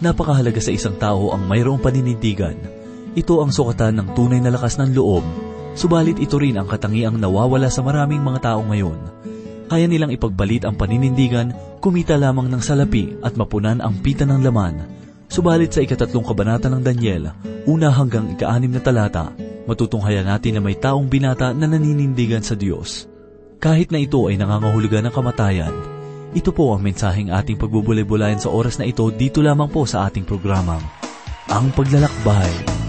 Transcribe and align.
Napakahalaga 0.00 0.64
sa 0.64 0.72
isang 0.72 0.96
tao 0.96 1.36
ang 1.36 1.44
mayroong 1.44 1.76
paninindigan. 1.76 2.56
Ito 3.12 3.44
ang 3.44 3.52
sukatan 3.52 4.00
ng 4.00 4.08
tunay 4.16 4.40
na 4.40 4.48
lakas 4.48 4.80
ng 4.80 4.96
loob, 4.96 5.20
subalit 5.76 6.16
ito 6.16 6.40
rin 6.40 6.56
ang 6.56 6.64
katangiang 6.64 7.20
nawawala 7.20 7.68
sa 7.68 7.84
maraming 7.84 8.24
mga 8.24 8.40
tao 8.48 8.64
ngayon. 8.64 8.96
Kaya 9.68 9.84
nilang 9.84 10.08
ipagbalit 10.08 10.64
ang 10.64 10.80
paninindigan, 10.80 11.52
kumita 11.84 12.16
lamang 12.16 12.48
ng 12.48 12.64
salapi 12.64 13.20
at 13.20 13.36
mapunan 13.36 13.84
ang 13.84 14.00
pita 14.00 14.24
ng 14.24 14.40
laman. 14.40 14.88
Subalit 15.28 15.76
sa 15.76 15.84
ikatatlong 15.84 16.24
kabanata 16.24 16.72
ng 16.72 16.80
Daniel, 16.80 17.36
una 17.68 17.92
hanggang 17.92 18.32
ikaanim 18.32 18.72
na 18.72 18.80
talata, 18.80 19.36
matutunghayan 19.68 20.26
natin 20.26 20.58
na 20.58 20.60
may 20.64 20.80
taong 20.80 21.12
binata 21.12 21.52
na 21.52 21.68
naninindigan 21.68 22.42
sa 22.42 22.56
Diyos. 22.56 23.04
Kahit 23.60 23.92
na 23.92 24.00
ito 24.00 24.32
ay 24.32 24.40
nangangahulugan 24.40 25.04
ng 25.06 25.12
kamatayan, 25.12 25.99
ito 26.30 26.54
po 26.54 26.70
ang 26.70 26.82
mensaheng 26.86 27.34
ating 27.34 27.58
pagbubulay-bulayan 27.58 28.38
sa 28.38 28.54
oras 28.54 28.78
na 28.78 28.86
ito 28.86 29.02
dito 29.10 29.42
lamang 29.42 29.66
po 29.66 29.82
sa 29.82 30.06
ating 30.06 30.22
programang, 30.22 30.82
Ang 31.50 31.74
Paglalakbay. 31.74 32.79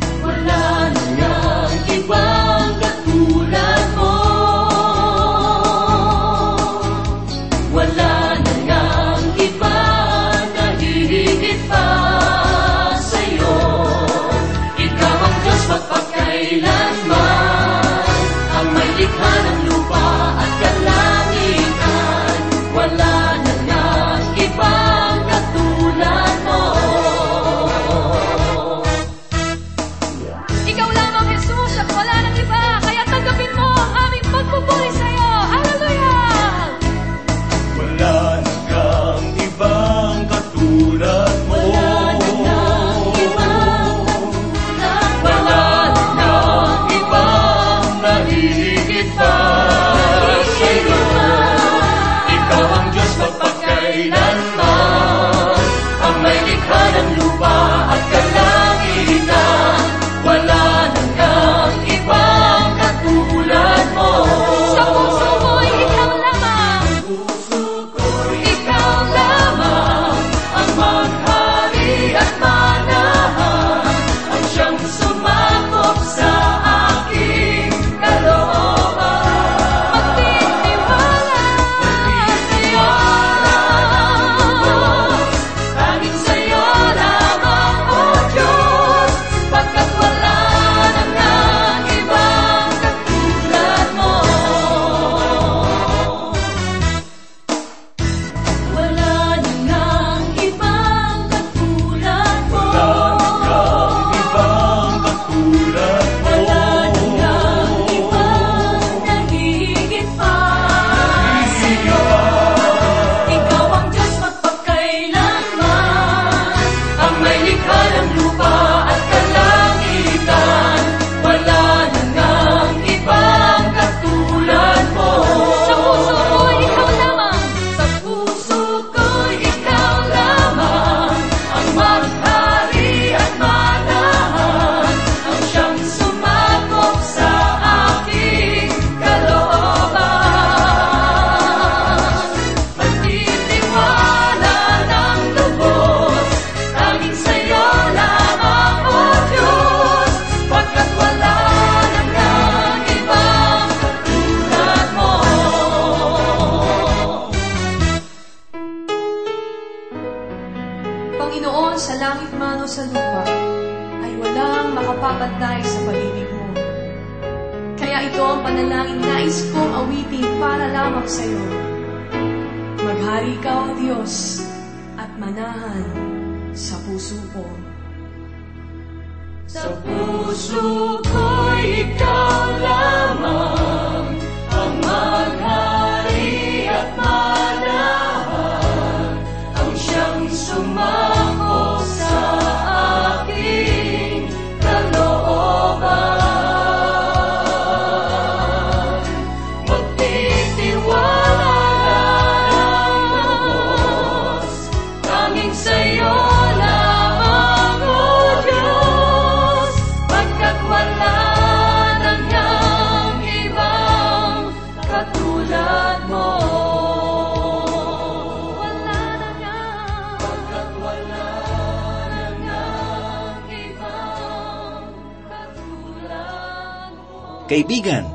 Kaibigan, 227.51 228.07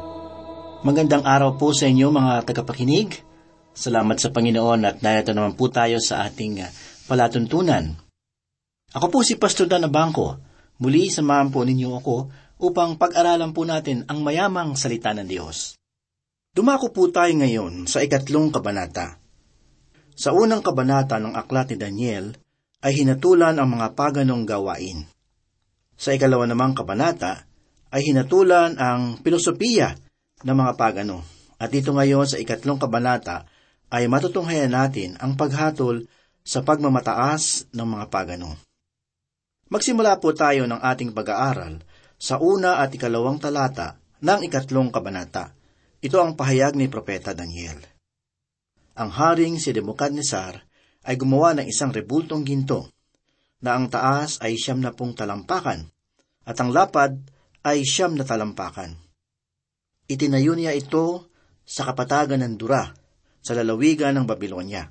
magandang 0.80 1.20
araw 1.20 1.60
po 1.60 1.76
sa 1.76 1.84
inyo 1.84 2.08
mga 2.08 2.48
tagapakinig. 2.48 3.20
Salamat 3.76 4.16
sa 4.16 4.32
Panginoon 4.32 4.80
at 4.88 5.04
narito 5.04 5.36
naman 5.36 5.52
po 5.52 5.68
tayo 5.68 6.00
sa 6.00 6.24
ating 6.24 6.64
ah, 6.64 6.72
palatuntunan. 7.04 8.00
Ako 8.96 9.12
po 9.12 9.20
si 9.20 9.36
Pastor 9.36 9.68
Dan 9.68 9.84
Abangco. 9.84 10.40
Muli 10.80 11.12
samahan 11.12 11.52
po 11.52 11.68
ninyo 11.68 12.00
ako 12.00 12.16
upang 12.64 12.96
pag-aralan 12.96 13.52
po 13.52 13.68
natin 13.68 14.08
ang 14.08 14.24
mayamang 14.24 14.72
salita 14.72 15.12
ng 15.12 15.28
Diyos. 15.28 15.76
Dumako 16.56 16.96
po 16.96 17.12
tayo 17.12 17.36
ngayon 17.36 17.92
sa 17.92 18.00
ikatlong 18.00 18.48
kabanata. 18.48 19.20
Sa 20.16 20.32
unang 20.32 20.64
kabanata 20.64 21.20
ng 21.20 21.36
aklat 21.36 21.68
ni 21.68 21.76
Daniel 21.76 22.32
ay 22.80 23.04
hinatulan 23.04 23.60
ang 23.60 23.68
mga 23.68 23.92
paganong 23.92 24.48
gawain. 24.48 25.04
Sa 25.92 26.16
ikalawa 26.16 26.48
namang 26.48 26.72
kabanata 26.72 27.45
ay 27.90 28.12
hinatulan 28.12 28.78
ang 28.78 29.22
pilosopiya 29.22 29.94
ng 30.42 30.56
mga 30.56 30.72
pagano. 30.74 31.22
At 31.56 31.72
dito 31.72 31.96
ngayon 31.96 32.28
sa 32.28 32.36
ikatlong 32.36 32.76
kabanata 32.76 33.48
ay 33.88 34.10
matutunghayan 34.10 34.74
natin 34.74 35.16
ang 35.22 35.38
paghatol 35.38 36.04
sa 36.46 36.62
pagmamataas 36.62 37.72
ng 37.74 37.86
mga 37.86 38.06
pagano. 38.12 38.54
Magsimula 39.66 40.22
po 40.22 40.30
tayo 40.30 40.62
ng 40.70 40.78
ating 40.78 41.10
pag-aaral 41.10 41.82
sa 42.16 42.38
una 42.38 42.78
at 42.78 42.94
ikalawang 42.94 43.42
talata 43.42 43.98
ng 44.22 44.40
ikatlong 44.46 44.94
kabanata. 44.94 45.52
Ito 45.98 46.22
ang 46.22 46.38
pahayag 46.38 46.78
ni 46.78 46.86
Propeta 46.86 47.34
Daniel. 47.34 47.82
Ang 48.96 49.10
haring 49.10 49.58
si 49.58 49.74
Nebuchadnezzar 49.74 50.62
ay 51.06 51.14
gumawa 51.18 51.58
ng 51.58 51.66
isang 51.66 51.90
rebultong 51.90 52.46
ginto 52.46 52.94
na 53.60 53.74
ang 53.74 53.90
taas 53.90 54.38
ay 54.38 54.54
siyam 54.54 54.78
na 54.78 54.94
pung 54.94 55.12
talampakan 55.18 55.88
at 56.46 56.56
ang 56.62 56.70
lapad 56.70 57.18
ay 57.66 57.82
siyam 57.82 58.14
na 58.14 58.22
talampakan. 58.22 58.94
Itinayo 60.06 60.54
niya 60.54 60.70
ito 60.70 61.34
sa 61.66 61.82
kapatagan 61.90 62.46
ng 62.46 62.54
Dura, 62.54 62.86
sa 63.42 63.58
lalawigan 63.58 64.14
ng 64.14 64.22
Babylonia. 64.22 64.86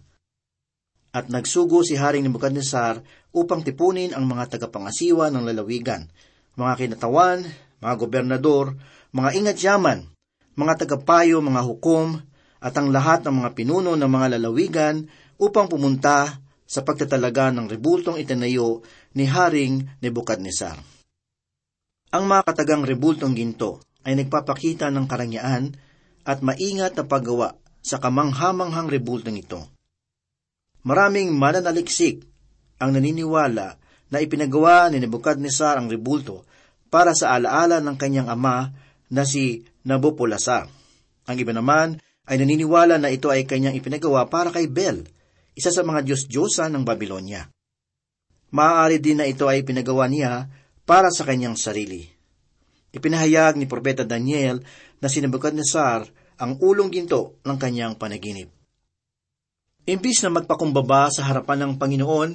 At 1.15 1.31
nagsugo 1.31 1.87
si 1.87 1.95
Haring 1.95 2.27
Nebuchadnezzar 2.27 2.99
upang 3.31 3.63
tipunin 3.63 4.11
ang 4.11 4.27
mga 4.27 4.59
tagapangasiwa 4.59 5.31
ng 5.31 5.47
lalawigan, 5.47 6.11
mga 6.59 6.73
kinatawan, 6.75 7.47
mga 7.79 7.95
gobernador, 7.95 8.75
mga 9.15 9.29
ingat 9.39 9.57
yaman, 9.63 10.11
mga 10.59 10.83
tagapayo, 10.83 11.39
mga 11.39 11.63
hukom, 11.63 12.19
at 12.59 12.75
ang 12.75 12.91
lahat 12.91 13.23
ng 13.23 13.39
mga 13.39 13.49
pinuno 13.55 13.95
ng 13.95 14.11
mga 14.11 14.35
lalawigan 14.35 15.07
upang 15.39 15.71
pumunta 15.71 16.43
sa 16.67 16.83
pagtatalaga 16.83 17.55
ng 17.55 17.71
rebultong 17.71 18.19
itinayo 18.19 18.83
ni 19.15 19.23
Haring 19.23 20.03
Nebuchadnezzar. 20.03 20.94
Ang 22.15 22.31
mga 22.31 22.47
katagang 22.47 22.87
rebultong 22.87 23.35
ginto 23.35 23.83
ay 24.07 24.15
nagpapakita 24.15 24.87
ng 24.87 25.03
karangyaan 25.03 25.75
at 26.23 26.39
maingat 26.39 26.95
na 26.95 27.03
paggawa 27.03 27.59
sa 27.83 27.99
kamanghamanghang 27.99 28.87
rebultong 28.87 29.35
ito. 29.35 29.59
Maraming 30.87 31.35
mananaliksik 31.35 32.23
ang 32.79 32.95
naniniwala 32.95 33.75
na 34.07 34.17
ipinagawa 34.23 34.87
ni 34.87 35.03
Nebuchadnezzar 35.03 35.75
ang 35.75 35.91
rebulto 35.91 36.47
para 36.87 37.11
sa 37.11 37.35
alaala 37.35 37.83
ng 37.83 37.99
kanyang 37.99 38.31
ama 38.31 38.71
na 39.11 39.27
si 39.27 39.67
Nabopolassar. 39.83 40.71
Ang 41.27 41.35
iba 41.35 41.51
naman 41.51 41.99
ay 42.31 42.39
naniniwala 42.39 42.95
na 42.95 43.11
ito 43.11 43.27
ay 43.27 43.43
kanyang 43.43 43.75
ipinagawa 43.75 44.31
para 44.31 44.55
kay 44.55 44.71
Bel, 44.71 45.03
isa 45.51 45.67
sa 45.67 45.83
mga 45.83 46.07
Diyos-Diyosa 46.07 46.71
ng 46.71 46.87
Babylonia. 46.87 47.51
Maaari 48.55 49.03
din 49.03 49.19
na 49.19 49.27
ito 49.27 49.51
ay 49.51 49.67
pinagawa 49.67 50.07
niya 50.07 50.47
para 50.85 51.09
sa 51.09 51.25
kanyang 51.25 51.57
sarili. 51.57 52.05
Ipinahayag 52.93 53.59
ni 53.59 53.65
Propeta 53.67 54.07
Daniel 54.07 54.63
na 55.01 55.11
si 55.11 55.19
Nebuchadnezzar 55.19 56.07
ang 56.39 56.61
ulong 56.61 56.93
ginto 56.93 57.41
ng 57.43 57.57
kanyang 57.59 57.99
panaginip. 57.99 58.47
Imbis 59.85 60.23
na 60.23 60.31
magpakumbaba 60.33 61.11
sa 61.11 61.27
harapan 61.27 61.67
ng 61.67 61.73
Panginoon, 61.77 62.29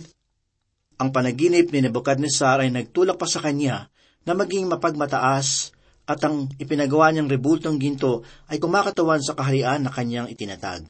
ang 1.01 1.09
panaginip 1.09 1.73
ni 1.73 1.81
Nebuchadnezzar 1.81 2.61
ay 2.61 2.71
nagtulak 2.71 3.17
pa 3.17 3.25
sa 3.25 3.41
kanya 3.41 3.89
na 4.29 4.37
maging 4.37 4.69
mapagmataas 4.69 5.73
at 6.05 6.21
ang 6.27 6.51
ipinagawa 6.61 7.15
niyang 7.15 7.31
rebultong 7.31 7.81
ginto 7.81 8.27
ay 8.51 8.61
kumakatawan 8.61 9.23
sa 9.23 9.33
kaharian 9.33 9.87
na 9.87 9.95
kanyang 9.95 10.29
itinatag. 10.29 10.85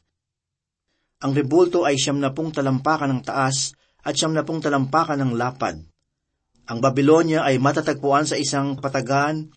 Ang 1.21 1.31
rebulto 1.37 1.85
ay 1.85 2.01
siyam 2.01 2.17
na 2.17 2.33
pung 2.33 2.49
talampakan 2.49 3.13
ng 3.13 3.21
taas 3.21 3.77
at 4.01 4.17
siyam 4.17 4.33
na 4.33 4.41
pung 4.41 4.57
talampakan 4.57 5.21
ng 5.21 5.31
lapad. 5.37 5.77
Ang 6.71 6.79
Babylonia 6.79 7.43
ay 7.43 7.59
matatagpuan 7.59 8.23
sa 8.23 8.39
isang 8.39 8.79
patagan 8.79 9.51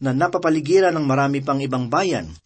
na 0.00 0.16
napapaligiran 0.16 0.96
ng 0.96 1.04
marami 1.04 1.44
pang 1.44 1.60
ibang 1.60 1.92
bayan– 1.92 2.32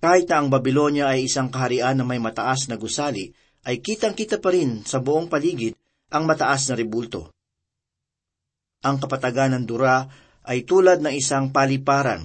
kahit 0.00 0.32
na 0.32 0.40
ang 0.40 0.48
Babylonia 0.48 1.12
ay 1.12 1.28
isang 1.28 1.52
kaharian 1.52 2.00
na 2.00 2.08
may 2.08 2.16
mataas 2.16 2.72
na 2.72 2.80
gusali, 2.80 3.36
ay 3.68 3.84
kitang-kita 3.84 4.40
pa 4.40 4.48
rin 4.48 4.80
sa 4.88 4.96
buong 4.96 5.28
paligid 5.28 5.76
ang 6.08 6.24
mataas 6.24 6.72
na 6.72 6.74
ribulto. 6.80 7.28
Ang 8.80 8.96
kapatagan 8.96 9.60
ng 9.60 9.64
Dura 9.68 10.08
ay 10.48 10.64
tulad 10.64 11.04
ng 11.04 11.12
isang 11.12 11.52
paliparan. 11.52 12.24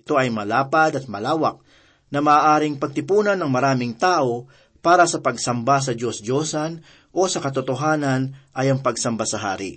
Ito 0.00 0.16
ay 0.16 0.32
malapad 0.32 0.96
at 0.96 1.04
malawak 1.12 1.60
na 2.08 2.24
maaaring 2.24 2.80
pagtipunan 2.80 3.36
ng 3.36 3.52
maraming 3.52 3.92
tao 4.00 4.48
para 4.80 5.04
sa 5.04 5.20
pagsamba 5.20 5.84
sa 5.84 5.92
Diyos-Diyosan 5.92 6.80
o 7.12 7.28
sa 7.28 7.44
katotohanan 7.44 8.32
ay 8.56 8.72
ang 8.72 8.80
pagsamba 8.80 9.28
sa 9.28 9.36
hari. 9.36 9.76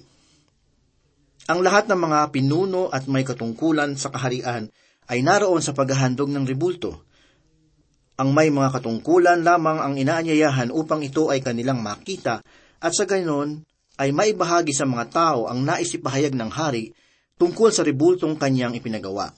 Ang 1.51 1.60
lahat 1.60 1.92
ng 1.92 2.00
mga 2.00 2.19
pinuno 2.31 2.88
at 2.88 3.07
may 3.12 3.28
katungkulan 3.28 4.00
sa 4.00 4.13
kaharian 4.13 4.72
ay 5.12 5.19
naroon 5.19 5.60
sa 5.60 5.75
paghahandog 5.75 6.31
ng 6.31 6.48
ribulto 6.48 7.04
ang 8.13 8.30
may 8.30 8.54
mga 8.54 8.78
katungkulan 8.78 9.42
lamang 9.42 9.81
ang 9.81 9.94
inaanyayahan 9.98 10.69
upang 10.69 11.01
ito 11.01 11.34
ay 11.34 11.42
kanilang 11.42 11.81
makita 11.81 12.45
at 12.78 12.92
sa 12.94 13.10
ganon 13.10 13.66
ay 13.98 14.13
maibahagi 14.13 14.69
sa 14.69 14.86
mga 14.86 15.06
tao 15.10 15.50
ang 15.50 15.66
naisipahayag 15.66 16.38
ng 16.38 16.51
hari 16.54 16.94
tungkol 17.42 17.74
sa 17.74 17.81
ribultong 17.81 18.38
kanyang 18.38 18.78
ipinagawa. 18.78 19.34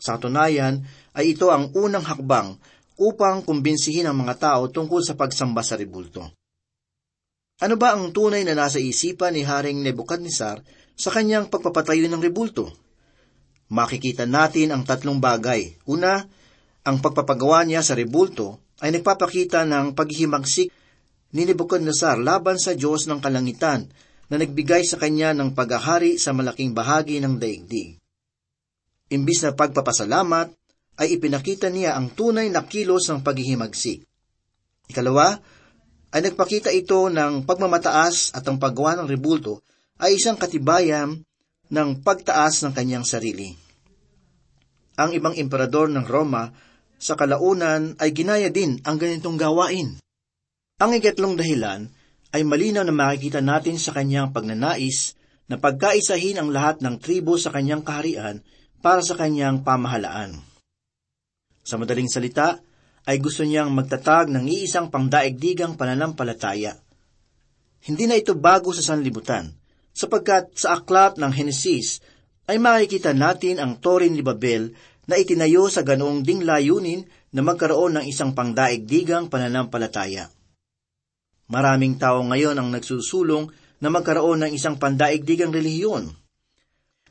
Sa 0.00 0.16
katunayan 0.16 0.80
ay 1.12 1.36
ito 1.36 1.52
ang 1.52 1.68
unang 1.76 2.02
hakbang 2.02 2.56
upang 2.96 3.44
kumbinsihin 3.44 4.08
ang 4.08 4.16
mga 4.16 4.40
tao 4.40 4.62
tungkol 4.72 5.04
sa 5.04 5.12
pagsamba 5.12 5.60
sa 5.60 5.76
ribulto. 5.76 6.32
Ano 7.62 7.78
ba 7.78 7.94
ang 7.94 8.10
tunay 8.10 8.42
na 8.42 8.58
nasa 8.58 8.82
isipan 8.82 9.38
ni 9.38 9.46
Haring 9.46 9.86
Nebuchadnezzar 9.86 10.66
sa 10.98 11.08
kanyang 11.14 11.46
pagpapatayo 11.46 12.10
ng 12.10 12.18
ribulto? 12.18 12.74
Makikita 13.70 14.26
natin 14.26 14.74
ang 14.74 14.82
tatlong 14.82 15.22
bagay. 15.22 15.78
Una, 15.86 16.26
ang 16.82 16.98
pagpapagawa 16.98 17.62
niya 17.62 17.86
sa 17.86 17.94
rebulto 17.94 18.58
ay 18.82 18.90
nagpapakita 18.90 19.62
ng 19.62 19.94
paghihimagsik 19.94 20.74
ni 21.38 21.42
Nebuchadnezzar 21.46 22.18
laban 22.18 22.58
sa 22.58 22.74
Diyos 22.74 23.06
ng 23.06 23.22
kalangitan 23.22 23.86
na 24.26 24.42
nagbigay 24.42 24.82
sa 24.82 24.98
kanya 24.98 25.30
ng 25.30 25.54
paghahari 25.54 26.18
sa 26.18 26.34
malaking 26.34 26.74
bahagi 26.74 27.22
ng 27.22 27.38
daigdig. 27.38 27.94
Imbis 29.14 29.46
na 29.46 29.54
pagpapasalamat, 29.54 30.50
ay 30.98 31.16
ipinakita 31.16 31.70
niya 31.72 31.94
ang 31.94 32.10
tunay 32.12 32.50
na 32.52 32.66
kilos 32.66 33.06
ng 33.08 33.24
paghihimagsik. 33.24 34.04
Ikalawa, 34.90 35.40
ay 36.12 36.20
nagpakita 36.20 36.68
ito 36.68 37.08
ng 37.08 37.48
pagmamataas 37.48 38.36
at 38.36 38.44
ang 38.44 38.60
paggawa 38.60 39.00
ng 39.00 39.08
rebulto 39.08 39.64
ay 39.96 40.20
isang 40.20 40.36
katibayan 40.36 41.24
ng 41.72 41.88
pagtaas 42.04 42.60
ng 42.62 42.72
kanyang 42.76 43.08
sarili. 43.08 43.56
Ang 45.00 45.16
ibang 45.16 45.32
emperador 45.40 45.88
ng 45.88 46.04
Roma 46.04 46.52
sa 47.00 47.16
kalaunan 47.16 47.96
ay 47.96 48.12
ginaya 48.12 48.52
din 48.52 48.76
ang 48.84 49.00
ganitong 49.00 49.40
gawain. 49.40 49.96
Ang 50.76 50.90
ikatlong 51.00 51.34
dahilan 51.34 51.88
ay 52.36 52.44
malinaw 52.44 52.84
na 52.84 52.92
makikita 52.92 53.40
natin 53.40 53.80
sa 53.80 53.96
kanyang 53.96 54.36
pagnanais 54.36 55.16
na 55.48 55.56
pagkaisahin 55.56 56.38
ang 56.38 56.52
lahat 56.52 56.84
ng 56.84 57.00
tribo 57.00 57.40
sa 57.40 57.48
kanyang 57.48 57.80
kaharian 57.80 58.44
para 58.84 59.00
sa 59.00 59.16
kanyang 59.16 59.64
pamahalaan. 59.64 60.36
Sa 61.62 61.78
madaling 61.80 62.10
salita, 62.10 62.58
ay 63.06 63.18
gusto 63.18 63.42
niyang 63.42 63.74
magtatag 63.74 64.30
ng 64.30 64.46
iisang 64.46 64.88
pangdaigdigang 64.88 65.74
pananampalataya. 65.74 66.78
Hindi 67.82 68.06
na 68.06 68.14
ito 68.14 68.38
bago 68.38 68.70
sa 68.70 68.94
sanlibutan, 68.94 69.50
sapagkat 69.90 70.54
sa 70.54 70.78
aklat 70.78 71.18
ng 71.18 71.32
Henesis 71.34 71.98
ay 72.46 72.62
makikita 72.62 73.10
natin 73.10 73.58
ang 73.58 73.78
Torin 73.82 74.14
ni 74.14 74.22
Babel 74.22 74.70
na 75.10 75.18
itinayo 75.18 75.66
sa 75.66 75.82
ganoong 75.82 76.22
ding 76.22 76.46
layunin 76.46 77.02
na 77.34 77.42
magkaroon 77.42 77.98
ng 77.98 78.04
isang 78.06 78.38
pangdaigdigang 78.38 79.26
pananampalataya. 79.26 80.30
Maraming 81.50 81.98
tao 81.98 82.22
ngayon 82.22 82.54
ang 82.56 82.70
nagsusulong 82.70 83.50
na 83.82 83.88
magkaroon 83.90 84.46
ng 84.46 84.52
isang 84.54 84.78
pandaigdigang 84.78 85.50
relihiyon. 85.50 86.14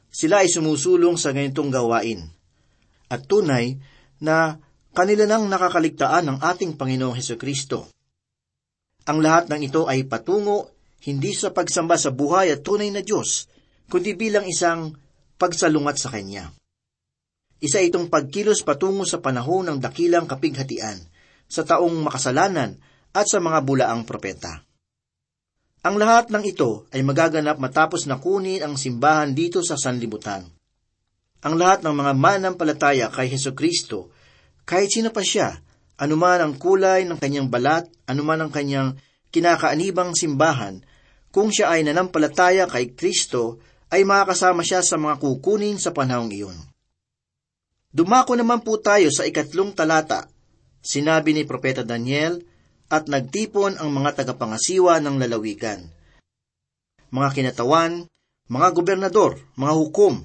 Sila 0.07 0.43
ay 0.43 0.48
sumusulong 0.48 1.19
sa 1.19 1.36
ganitong 1.36 1.67
gawain. 1.67 2.31
At 3.12 3.27
tunay 3.27 3.75
na 4.24 4.55
kanila 4.91 5.24
nang 5.24 5.48
nakakaligtaan 5.48 6.27
ng 6.27 6.38
ating 6.43 6.75
Panginoong 6.75 7.15
Heso 7.15 7.39
Kristo. 7.39 7.88
Ang 9.07 9.24
lahat 9.24 9.48
ng 9.50 9.62
ito 9.63 9.88
ay 9.88 10.05
patungo 10.05 10.71
hindi 11.01 11.33
sa 11.33 11.50
pagsamba 11.50 11.98
sa 11.98 12.13
buhay 12.13 12.53
at 12.53 12.62
tunay 12.62 12.93
na 12.93 13.01
Diyos, 13.01 13.50
kundi 13.89 14.13
bilang 14.13 14.45
isang 14.45 14.93
pagsalungat 15.41 15.98
sa 15.98 16.13
Kanya. 16.13 16.53
Isa 17.57 17.81
itong 17.81 18.10
pagkilos 18.10 18.62
patungo 18.62 19.05
sa 19.05 19.17
panahon 19.17 19.65
ng 19.69 19.77
dakilang 19.81 20.29
kapighatian, 20.29 21.01
sa 21.50 21.65
taong 21.65 22.05
makasalanan 22.05 22.77
at 23.12 23.25
sa 23.25 23.41
mga 23.41 23.60
bulaang 23.65 24.05
propeta. 24.05 24.62
Ang 25.81 25.98
lahat 25.98 26.29
ng 26.29 26.45
ito 26.45 26.86
ay 26.93 27.01
magaganap 27.01 27.57
matapos 27.57 28.05
na 28.05 28.21
kunin 28.21 28.62
ang 28.62 28.77
simbahan 28.77 29.33
dito 29.33 29.65
sa 29.65 29.74
sanlibutan. 29.74 30.45
Ang 31.41 31.57
lahat 31.57 31.81
ng 31.81 31.95
mga 31.98 32.13
manampalataya 32.13 33.10
kay 33.10 33.25
Heso 33.33 33.57
Kristo, 33.57 34.13
kahit 34.68 34.89
sino 34.94 35.10
pa 35.10 35.22
siya, 35.25 35.60
anuman 35.98 36.41
ang 36.41 36.53
kulay 36.58 37.06
ng 37.06 37.18
kanyang 37.18 37.48
balat, 37.51 37.86
anuman 38.10 38.48
ang 38.48 38.51
kanyang 38.53 38.98
kinakaanibang 39.32 40.13
simbahan, 40.13 40.84
kung 41.32 41.50
siya 41.50 41.72
ay 41.75 41.88
nanampalataya 41.88 42.68
kay 42.68 42.91
Kristo, 42.91 43.63
ay 43.91 44.03
makakasama 44.03 44.63
siya 44.63 44.84
sa 44.84 45.00
mga 45.00 45.20
kukunin 45.20 45.80
sa 45.80 45.96
panahong 45.96 46.32
iyon. 46.32 46.58
Dumako 47.91 48.39
naman 48.39 48.63
po 48.63 48.80
tayo 48.80 49.12
sa 49.12 49.27
ikatlong 49.27 49.75
talata. 49.75 50.32
Sinabi 50.80 51.36
ni 51.36 51.44
Propeta 51.44 51.84
Daniel, 51.84 52.39
at 52.91 53.08
nagtipon 53.08 53.80
ang 53.80 53.88
mga 53.96 54.24
tagapangasiwa 54.24 55.00
ng 55.00 55.15
lalawigan. 55.15 55.88
mga 57.12 57.30
kinatawan, 57.36 58.08
mga 58.48 58.68
gobernador, 58.72 59.36
mga 59.60 59.74
hukom, 59.75 60.24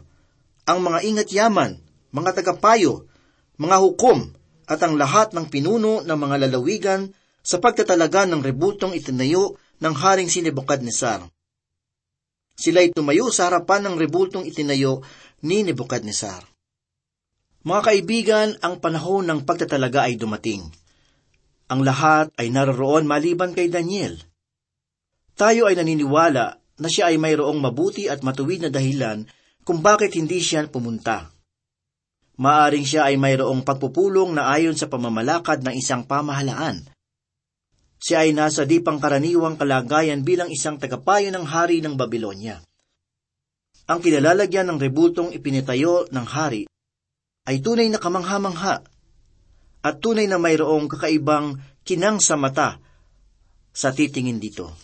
ang 0.66 0.78
mga 0.82 0.98
ingat 1.02 1.28
yaman, 1.34 1.82
mga 2.14 2.30
tagapayo, 2.42 3.10
mga 3.56 3.76
hukom, 3.80 4.32
at 4.66 4.82
ang 4.82 4.98
lahat 4.98 5.32
ng 5.32 5.46
pinuno 5.46 6.02
ng 6.02 6.18
mga 6.18 6.48
lalawigan 6.48 7.08
sa 7.40 7.62
pagtatalaga 7.62 8.26
ng 8.26 8.42
rebultong 8.42 8.92
itinayo 8.98 9.54
ng 9.78 9.94
Haring 9.94 10.26
si 10.26 10.42
Nebuchadnezzar. 10.42 11.22
Sila'y 12.56 12.90
tumayo 12.90 13.30
sa 13.30 13.46
harapan 13.46 13.86
ng 13.86 13.94
rebultong 14.00 14.48
itinayo 14.48 15.04
ni 15.46 15.62
Nebuchadnezzar. 15.62 16.42
Mga 17.62 17.82
kaibigan, 17.82 18.48
ang 18.62 18.82
panahon 18.82 19.26
ng 19.28 19.40
pagtatalaga 19.46 20.10
ay 20.10 20.18
dumating. 20.18 20.66
Ang 21.70 21.80
lahat 21.82 22.30
ay 22.38 22.50
naroroon 22.50 23.06
maliban 23.06 23.54
kay 23.54 23.70
Daniel. 23.70 24.18
Tayo 25.36 25.68
ay 25.68 25.76
naniniwala 25.76 26.62
na 26.80 26.88
siya 26.88 27.12
ay 27.12 27.20
mayroong 27.20 27.58
mabuti 27.60 28.08
at 28.08 28.24
matuwid 28.24 28.66
na 28.66 28.70
dahilan 28.70 29.26
kung 29.66 29.82
bakit 29.82 30.14
hindi 30.16 30.40
siya 30.40 30.64
pumunta. 30.70 31.35
Maaring 32.36 32.84
siya 32.84 33.08
ay 33.08 33.16
mayroong 33.16 33.64
pagpupulong 33.64 34.36
na 34.36 34.52
ayon 34.52 34.76
sa 34.76 34.92
pamamalakad 34.92 35.64
ng 35.64 35.72
isang 35.72 36.04
pamahalaan. 36.04 36.84
Siya 37.96 38.28
ay 38.28 38.36
nasa 38.36 38.68
di 38.68 38.84
pangkaraniwang 38.84 39.56
kalagayan 39.56 40.20
bilang 40.20 40.52
isang 40.52 40.76
tagapayo 40.76 41.32
ng 41.32 41.48
hari 41.48 41.80
ng 41.80 41.96
Babylonia. 41.96 42.60
Ang 43.88 44.04
kinalalagyan 44.04 44.68
ng 44.68 44.78
rebultong 44.82 45.32
ipinitayo 45.32 46.04
ng 46.12 46.26
hari 46.28 46.68
ay 47.48 47.62
tunay 47.64 47.88
na 47.88 47.96
kamangha-mangha 47.96 48.84
at 49.80 49.94
tunay 50.02 50.28
na 50.28 50.36
mayroong 50.36 50.90
kakaibang 50.90 51.56
kinang 51.86 52.18
sa 52.20 52.34
mata 52.36 52.82
sa 53.70 53.94
titingin 53.94 54.42
dito. 54.42 54.74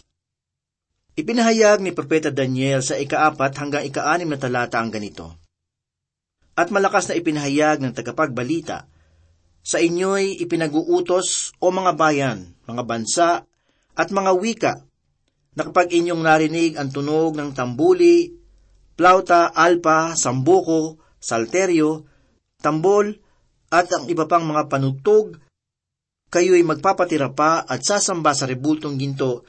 Ipinahayag 1.19 1.85
ni 1.85 1.93
Propeta 1.93 2.33
Daniel 2.33 2.81
sa 2.81 2.97
ikaapat 2.97 3.53
hanggang 3.61 3.85
ikaanim 3.85 4.33
na 4.33 4.41
talata 4.41 4.81
ang 4.81 4.89
ganito. 4.89 5.42
At 6.53 6.69
malakas 6.69 7.09
na 7.09 7.17
ipinahayag 7.17 7.81
ng 7.81 7.97
tagapagbalita, 7.97 8.85
sa 9.63 9.79
inyo'y 9.79 10.43
ipinag-uutos 10.43 11.55
o 11.63 11.71
mga 11.71 11.93
bayan, 11.95 12.39
mga 12.67 12.83
bansa, 12.83 13.29
at 13.95 14.09
mga 14.11 14.33
wika, 14.35 14.75
na 15.55 15.63
kapag 15.69 15.95
inyong 15.95 16.23
narinig 16.25 16.75
ang 16.77 16.91
tunog 16.91 17.39
ng 17.39 17.55
tambuli, 17.55 18.33
plauta, 18.99 19.55
alpa, 19.55 20.19
sambuko, 20.19 20.99
salteryo, 21.23 22.05
tambol, 22.59 23.15
at 23.73 23.89
ang 23.95 24.05
iba 24.11 24.29
pang 24.29 24.45
mga 24.45 24.69
panugtog, 24.69 25.41
kayo'y 26.33 26.65
magpapatira 26.65 27.33
pa 27.33 27.65
at 27.65 27.81
sasamba 27.85 28.33
sa 28.37 28.49
rebultong 28.49 28.97
ginto 29.01 29.45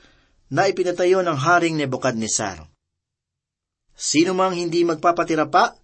na 0.53 0.67
ipinatayo 0.69 1.23
ng 1.25 1.37
Haring 1.39 1.79
Nebukadnesar. 1.79 2.67
Sino 3.95 4.31
mang 4.35 4.53
hindi 4.53 4.83
magpapatira 4.83 5.47
pa 5.47 5.75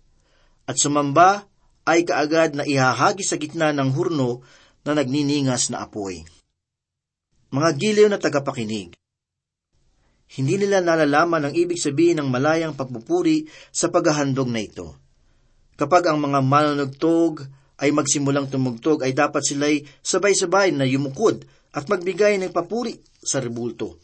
at 0.69 0.77
sumamba 0.77 1.49
ay 1.89 2.05
kaagad 2.05 2.53
na 2.53 2.61
ihahagi 2.61 3.25
sa 3.25 3.41
gitna 3.41 3.73
ng 3.73 3.89
hurno 3.97 4.45
na 4.85 4.93
nagniningas 4.93 5.73
na 5.73 5.81
apoy. 5.81 6.21
Mga 7.49 7.69
giliw 7.81 8.07
na 8.13 8.21
tagapakinig, 8.21 8.93
hindi 10.37 10.61
nila 10.61 10.85
nalalaman 10.85 11.49
ang 11.49 11.53
ibig 11.57 11.81
sabihin 11.81 12.21
ng 12.21 12.29
malayang 12.29 12.77
pagpupuri 12.77 13.49
sa 13.73 13.89
paghahandog 13.89 14.45
na 14.45 14.61
ito. 14.61 14.93
Kapag 15.73 16.05
ang 16.13 16.21
mga 16.21 16.45
manunugtog 16.45 17.49
ay 17.81 17.89
magsimulang 17.89 18.45
tumugtog 18.45 19.01
ay 19.01 19.17
dapat 19.17 19.41
sila'y 19.41 19.81
sabay-sabay 20.05 20.69
na 20.69 20.85
yumukod 20.85 21.41
at 21.73 21.89
magbigay 21.89 22.37
ng 22.37 22.53
papuri 22.53 23.01
sa 23.17 23.41
rebulto. 23.41 23.97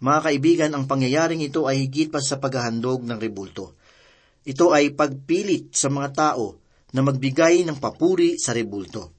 Mga 0.00 0.20
kaibigan, 0.24 0.72
ang 0.72 0.88
pangyayaring 0.88 1.44
ito 1.44 1.68
ay 1.68 1.84
higit 1.84 2.08
pa 2.08 2.24
sa 2.24 2.40
paghahandog 2.40 3.04
ng 3.04 3.20
rebulto. 3.20 3.75
Ito 4.46 4.70
ay 4.70 4.94
pagpilit 4.94 5.74
sa 5.74 5.90
mga 5.90 6.08
tao 6.14 6.62
na 6.94 7.02
magbigay 7.02 7.66
ng 7.66 7.82
papuri 7.82 8.38
sa 8.38 8.54
rebulto. 8.54 9.10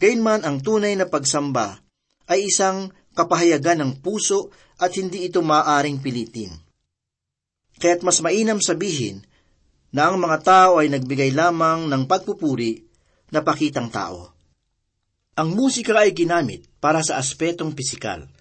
Gayunman 0.00 0.42
ang 0.48 0.64
tunay 0.64 0.96
na 0.96 1.04
pagsamba 1.04 1.84
ay 2.32 2.48
isang 2.48 2.88
kapahayagan 3.12 3.84
ng 3.84 3.92
puso 4.00 4.48
at 4.80 4.96
hindi 4.96 5.28
ito 5.28 5.44
maaring 5.44 6.00
pilitin. 6.00 6.54
Kaya't 7.78 8.02
mas 8.02 8.24
mainam 8.24 8.58
sabihin 8.58 9.20
na 9.92 10.08
ang 10.08 10.16
mga 10.16 10.38
tao 10.42 10.80
ay 10.80 10.88
nagbigay 10.88 11.30
lamang 11.36 11.86
ng 11.86 12.02
pagpupuri 12.08 12.80
na 13.28 13.44
pakitang 13.44 13.92
tao. 13.92 14.32
Ang 15.38 15.54
musika 15.54 15.94
ay 15.94 16.16
ginamit 16.16 16.66
para 16.82 17.04
sa 17.04 17.20
aspetong 17.20 17.76
pisikal– 17.76 18.24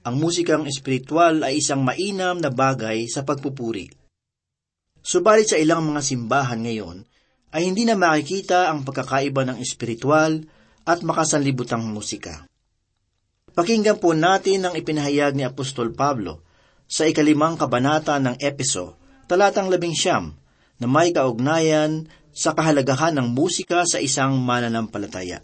ang 0.00 0.16
musikang 0.16 0.64
espiritual 0.64 1.44
ay 1.44 1.60
isang 1.60 1.84
mainam 1.84 2.40
na 2.40 2.48
bagay 2.48 3.04
sa 3.04 3.20
pagpupuri. 3.20 3.92
Subalit 5.00 5.48
sa 5.48 5.56
ilang 5.56 5.80
mga 5.88 6.00
simbahan 6.04 6.60
ngayon, 6.60 7.08
ay 7.50 7.66
hindi 7.66 7.82
na 7.88 7.98
makikita 7.98 8.70
ang 8.70 8.86
pagkakaiba 8.86 9.42
ng 9.48 9.58
espiritual 9.58 10.44
at 10.86 11.02
makasanlibutang 11.02 11.82
musika. 11.82 12.46
Pakinggan 13.50 13.98
po 13.98 14.14
natin 14.14 14.62
ang 14.62 14.74
ipinahayag 14.78 15.34
ni 15.34 15.42
Apostol 15.42 15.90
Pablo 15.90 16.46
sa 16.86 17.10
ikalimang 17.10 17.58
kabanata 17.58 18.14
ng 18.22 18.38
Epeso, 18.38 18.94
talatang 19.26 19.66
labing 19.66 19.94
siyam, 19.94 20.38
na 20.78 20.86
may 20.86 21.10
kaugnayan 21.10 22.06
sa 22.30 22.54
kahalagahan 22.54 23.18
ng 23.18 23.34
musika 23.34 23.82
sa 23.84 23.98
isang 23.98 24.38
mananampalataya. 24.38 25.42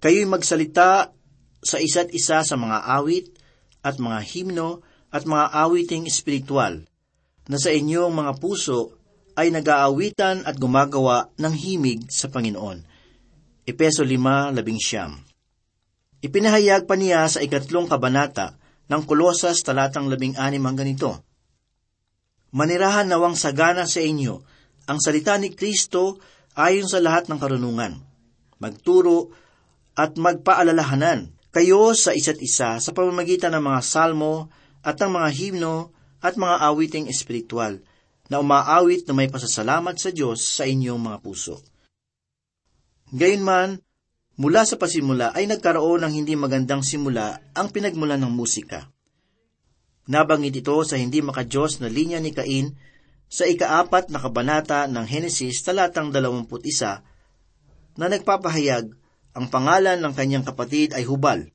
Kayo'y 0.00 0.24
magsalita 0.24 1.12
sa 1.60 1.76
isa't 1.76 2.08
isa 2.16 2.40
sa 2.40 2.56
mga 2.56 2.88
awit 2.88 3.36
at 3.84 4.00
mga 4.00 4.24
himno 4.24 4.80
at 5.12 5.28
mga 5.28 5.52
awiting 5.52 6.08
espiritual 6.08 6.89
na 7.50 7.58
sa 7.58 7.74
inyong 7.74 8.14
mga 8.14 8.32
puso 8.38 8.94
ay 9.34 9.50
nag-aawitan 9.50 10.46
at 10.46 10.54
gumagawa 10.54 11.34
ng 11.34 11.50
himig 11.50 12.06
sa 12.06 12.30
Panginoon. 12.30 12.86
Epeso 13.66 14.06
5.11 14.06 16.22
Ipinahayag 16.22 16.86
pa 16.86 16.94
niya 16.94 17.26
sa 17.26 17.42
ikatlong 17.42 17.90
kabanata 17.90 18.54
ng 18.86 19.02
Kolosas 19.02 19.66
talatang 19.66 20.06
16 20.06 20.38
hanggang 20.38 20.78
ganito. 20.78 21.26
Manirahan 22.54 23.10
nawang 23.10 23.34
sagana 23.34 23.86
sa 23.86 23.98
inyo 23.98 24.42
ang 24.86 24.98
salita 24.98 25.38
ni 25.38 25.54
Kristo 25.54 26.18
ayon 26.54 26.86
sa 26.86 27.02
lahat 27.02 27.30
ng 27.30 27.38
karunungan. 27.38 27.98
Magturo 28.58 29.30
at 29.94 30.18
magpaalalahanan 30.18 31.34
kayo 31.50 31.94
sa 31.98 32.14
isa't 32.14 32.38
isa 32.38 32.78
sa 32.78 32.90
pamamagitan 32.94 33.54
ng 33.58 33.64
mga 33.64 33.80
salmo 33.82 34.50
at 34.86 34.98
ng 34.98 35.18
mga 35.18 35.28
himno 35.34 35.90
at 36.20 36.36
mga 36.36 36.56
awiting 36.68 37.08
espiritual 37.08 37.80
na 38.30 38.38
umaawit 38.38 39.04
na 39.10 39.12
may 39.16 39.26
pasasalamat 39.26 39.98
sa 39.98 40.14
Diyos 40.14 40.38
sa 40.40 40.62
inyong 40.68 41.00
mga 41.02 41.18
puso. 41.18 41.58
Gayunman, 43.10 43.82
mula 44.38 44.62
sa 44.62 44.78
pasimula 44.78 45.34
ay 45.34 45.50
nagkaroon 45.50 46.06
ng 46.06 46.12
hindi 46.14 46.38
magandang 46.38 46.86
simula 46.86 47.42
ang 47.58 47.74
pinagmula 47.74 48.14
ng 48.14 48.30
musika. 48.30 48.86
Nabanggit 50.06 50.62
ito 50.62 50.78
sa 50.86 50.94
hindi 50.94 51.18
makajos 51.20 51.82
na 51.82 51.90
linya 51.90 52.22
ni 52.22 52.30
Cain 52.30 52.78
sa 53.30 53.46
ikaapat 53.46 54.10
na 54.10 54.18
kabanata 54.22 54.86
ng 54.86 55.06
Henesis 55.06 55.62
talatang 55.62 56.14
21 56.14 56.50
na 57.98 58.06
nagpapahayag 58.06 58.90
ang 59.34 59.46
pangalan 59.50 59.98
ng 60.02 60.12
kanyang 60.14 60.42
kapatid 60.46 60.94
ay 60.94 61.06
Hubal. 61.06 61.50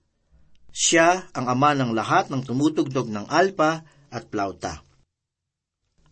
Siya 0.76 1.32
ang 1.32 1.48
ama 1.48 1.72
ng 1.72 1.96
lahat 1.96 2.28
ng 2.32 2.44
tumutugtog 2.44 3.08
ng 3.08 3.28
alpa 3.32 3.88
at 4.16 4.32
plauta. 4.32 4.80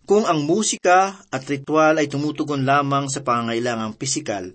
Kung 0.03 0.27
ang 0.27 0.43
musika 0.43 1.23
at 1.31 1.47
ritual 1.47 1.95
ay 1.95 2.11
tumutugon 2.11 2.67
lamang 2.67 3.07
sa 3.07 3.23
pangangailangang 3.23 3.95
pisikal, 3.95 4.51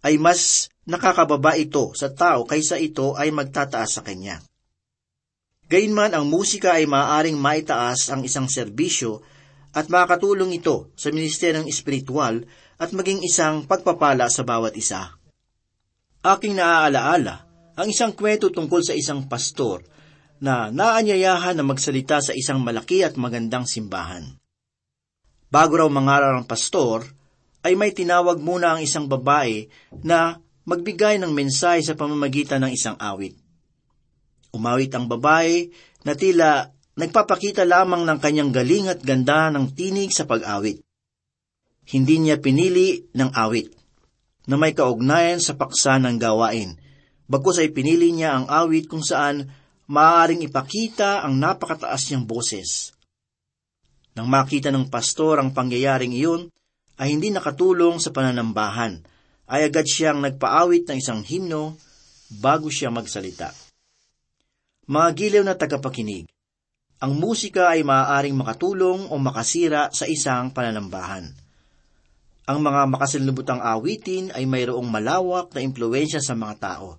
ay 0.00 0.16
mas 0.16 0.72
nakakababa 0.88 1.60
ito 1.60 1.92
sa 1.92 2.08
tao 2.08 2.48
kaysa 2.48 2.80
ito 2.80 3.12
ay 3.12 3.28
magtataas 3.28 4.00
sa 4.00 4.02
kanya. 4.02 4.40
Gayunman 5.68 6.16
ang 6.16 6.24
musika 6.24 6.80
ay 6.80 6.88
maaaring 6.88 7.36
maitaas 7.36 8.08
ang 8.08 8.24
isang 8.24 8.48
serbisyo 8.48 9.20
at 9.76 9.92
makakatulong 9.92 10.56
ito 10.56 10.88
sa 10.96 11.12
ministeryong 11.12 11.68
espiritual 11.68 12.40
at 12.80 12.88
maging 12.96 13.20
isang 13.20 13.68
pagpapala 13.68 14.32
sa 14.32 14.48
bawat 14.48 14.72
isa 14.80 15.18
aking 16.22 16.58
naaalaala 16.58 17.46
ang 17.78 17.86
isang 17.86 18.10
kwento 18.10 18.50
tungkol 18.50 18.82
sa 18.82 18.94
isang 18.94 19.30
pastor 19.30 19.86
na 20.38 20.70
naanyayahan 20.70 21.58
na 21.58 21.64
magsalita 21.66 22.22
sa 22.22 22.32
isang 22.34 22.62
malaki 22.62 23.02
at 23.02 23.18
magandang 23.18 23.66
simbahan. 23.66 24.38
Bago 25.48 25.80
raw 25.80 25.88
mangaral 25.88 26.38
ang 26.38 26.46
pastor, 26.46 27.08
ay 27.64 27.74
may 27.74 27.90
tinawag 27.90 28.38
muna 28.38 28.76
ang 28.76 28.80
isang 28.84 29.10
babae 29.10 29.66
na 30.04 30.38
magbigay 30.68 31.16
ng 31.18 31.32
mensahe 31.32 31.80
sa 31.80 31.96
pamamagitan 31.96 32.62
ng 32.62 32.72
isang 32.72 32.96
awit. 33.00 33.34
Umawit 34.52 34.92
ang 34.92 35.08
babae 35.08 35.72
na 36.04 36.12
tila 36.14 36.68
nagpapakita 36.98 37.64
lamang 37.64 38.04
ng 38.04 38.18
kanyang 38.18 38.50
galing 38.50 38.86
at 38.90 39.00
ganda 39.00 39.48
ng 39.54 39.72
tinig 39.72 40.10
sa 40.12 40.26
pag-awit. 40.26 40.82
Hindi 41.88 42.14
niya 42.20 42.36
pinili 42.36 43.08
ng 43.16 43.32
awit 43.32 43.72
na 44.48 44.60
may 44.60 44.76
kaugnayan 44.76 45.40
sa 45.40 45.56
paksa 45.56 45.96
ng 46.00 46.20
gawain. 46.20 46.76
Bagkus 47.28 47.60
ay 47.60 47.72
pinili 47.72 48.12
niya 48.12 48.36
ang 48.36 48.46
awit 48.48 48.88
kung 48.88 49.04
saan 49.04 49.48
maaaring 49.88 50.44
ipakita 50.44 51.24
ang 51.24 51.40
napakataas 51.40 52.12
niyang 52.12 52.28
boses. 52.28 52.92
Nang 54.12 54.28
makita 54.28 54.68
ng 54.68 54.92
pastor 54.92 55.40
ang 55.40 55.56
pangyayaring 55.56 56.12
iyon, 56.12 56.52
ay 56.98 57.14
hindi 57.14 57.32
nakatulong 57.32 57.96
sa 58.02 58.12
pananambahan, 58.12 59.00
ay 59.48 59.70
agad 59.70 59.86
siyang 59.88 60.20
nagpaawit 60.20 60.84
ng 60.84 60.98
isang 60.98 61.22
himno 61.24 61.78
bago 62.28 62.68
siya 62.68 62.92
magsalita. 62.92 63.54
Mga 64.88 65.08
giliw 65.16 65.44
na 65.46 65.56
tagapakinig, 65.56 66.28
ang 66.98 67.14
musika 67.14 67.70
ay 67.70 67.86
maaaring 67.86 68.34
makatulong 68.34 69.06
o 69.08 69.14
makasira 69.22 69.88
sa 69.94 70.04
isang 70.10 70.50
pananambahan. 70.50 71.30
Ang 72.48 72.58
mga 72.58 72.90
makasalubutang 72.90 73.62
awitin 73.62 74.34
ay 74.34 74.48
mayroong 74.50 74.88
malawak 74.88 75.54
na 75.54 75.62
impluensya 75.62 76.18
sa 76.18 76.34
mga 76.34 76.58
tao. 76.58 76.98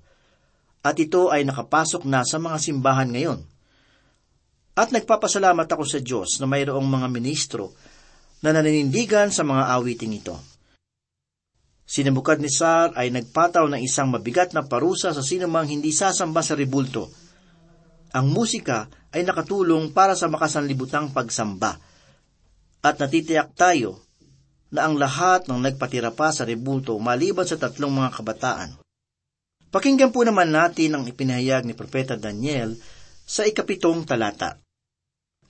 At 0.80 0.96
ito 0.96 1.28
ay 1.28 1.44
nakapasok 1.44 2.08
na 2.08 2.24
sa 2.24 2.40
mga 2.40 2.58
simbahan 2.60 3.12
ngayon. 3.12 3.44
At 4.80 4.96
nagpapasalamat 4.96 5.68
ako 5.68 5.84
sa 5.84 6.00
Diyos 6.00 6.40
na 6.40 6.48
mayroong 6.48 6.88
mga 6.88 7.08
ministro 7.12 7.76
na 8.40 8.56
naninindigan 8.56 9.28
sa 9.28 9.44
mga 9.44 9.76
awiting 9.76 10.16
ito. 10.16 10.40
Sinabukad 11.84 12.40
ni 12.40 12.48
Sar 12.48 12.96
ay 12.96 13.12
nagpataw 13.12 13.66
ng 13.68 13.82
isang 13.82 14.08
mabigat 14.08 14.56
na 14.56 14.64
parusa 14.64 15.12
sa 15.12 15.20
sinumang 15.26 15.68
hindi 15.68 15.92
sasamba 15.92 16.40
sa 16.40 16.56
ribulto. 16.56 17.12
Ang 18.16 18.32
musika 18.32 18.88
ay 19.12 19.26
nakatulong 19.26 19.92
para 19.92 20.14
sa 20.16 20.32
makasanlibutang 20.32 21.12
pagsamba. 21.12 21.76
At 22.80 22.96
natitiyak 23.02 23.52
tayo 23.58 24.00
na 24.72 24.88
ang 24.88 24.96
lahat 24.96 25.50
ng 25.50 25.60
nagpatira 25.60 26.14
pa 26.14 26.30
sa 26.30 26.46
ribulto 26.46 26.96
maliban 27.02 27.44
sa 27.44 27.58
tatlong 27.58 27.92
mga 27.92 28.10
kabataan. 28.16 28.70
Pakinggan 29.70 30.10
po 30.10 30.26
naman 30.26 30.50
natin 30.50 30.98
ang 30.98 31.04
ipinahayag 31.06 31.62
ni 31.62 31.78
Propeta 31.78 32.18
Daniel 32.18 32.74
sa 33.30 33.46
ikapitong 33.46 34.02
talata. 34.02 34.58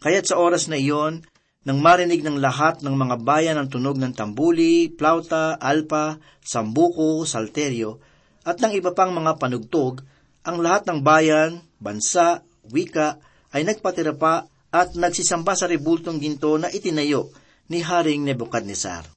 Kaya't 0.03 0.27
sa 0.27 0.35
oras 0.35 0.67
na 0.67 0.75
iyon, 0.75 1.23
nang 1.63 1.79
marinig 1.79 2.23
ng 2.23 2.35
lahat 2.39 2.83
ng 2.83 2.95
mga 2.95 3.15
bayan 3.23 3.55
ang 3.55 3.71
tunog 3.71 3.95
ng 3.95 4.11
tambuli, 4.11 4.91
plauta, 4.91 5.55
alpa, 5.55 6.19
sambuko, 6.43 7.23
salterio, 7.23 8.03
at 8.43 8.59
ng 8.59 8.75
iba 8.75 8.91
pang 8.91 9.15
mga 9.15 9.39
panugtog, 9.39 10.03
ang 10.43 10.59
lahat 10.59 10.87
ng 10.87 10.99
bayan, 10.99 11.63
bansa, 11.79 12.43
wika, 12.67 13.23
ay 13.55 13.63
nagpatira 13.63 14.15
pa 14.19 14.47
at 14.71 14.99
nagsisamba 14.99 15.55
sa 15.55 15.67
rebultong 15.67 16.19
ginto 16.19 16.59
na 16.59 16.67
itinayo 16.67 17.31
ni 17.71 17.79
Haring 17.83 18.27
Nebuchadnezzar. 18.27 19.07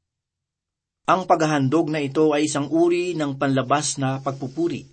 Ang 1.11 1.27
paghahandog 1.27 1.91
na 1.91 1.99
ito 1.99 2.31
ay 2.31 2.47
isang 2.47 2.71
uri 2.71 3.19
ng 3.19 3.35
panlabas 3.35 3.99
na 3.99 4.23
pagpupuri. 4.23 4.92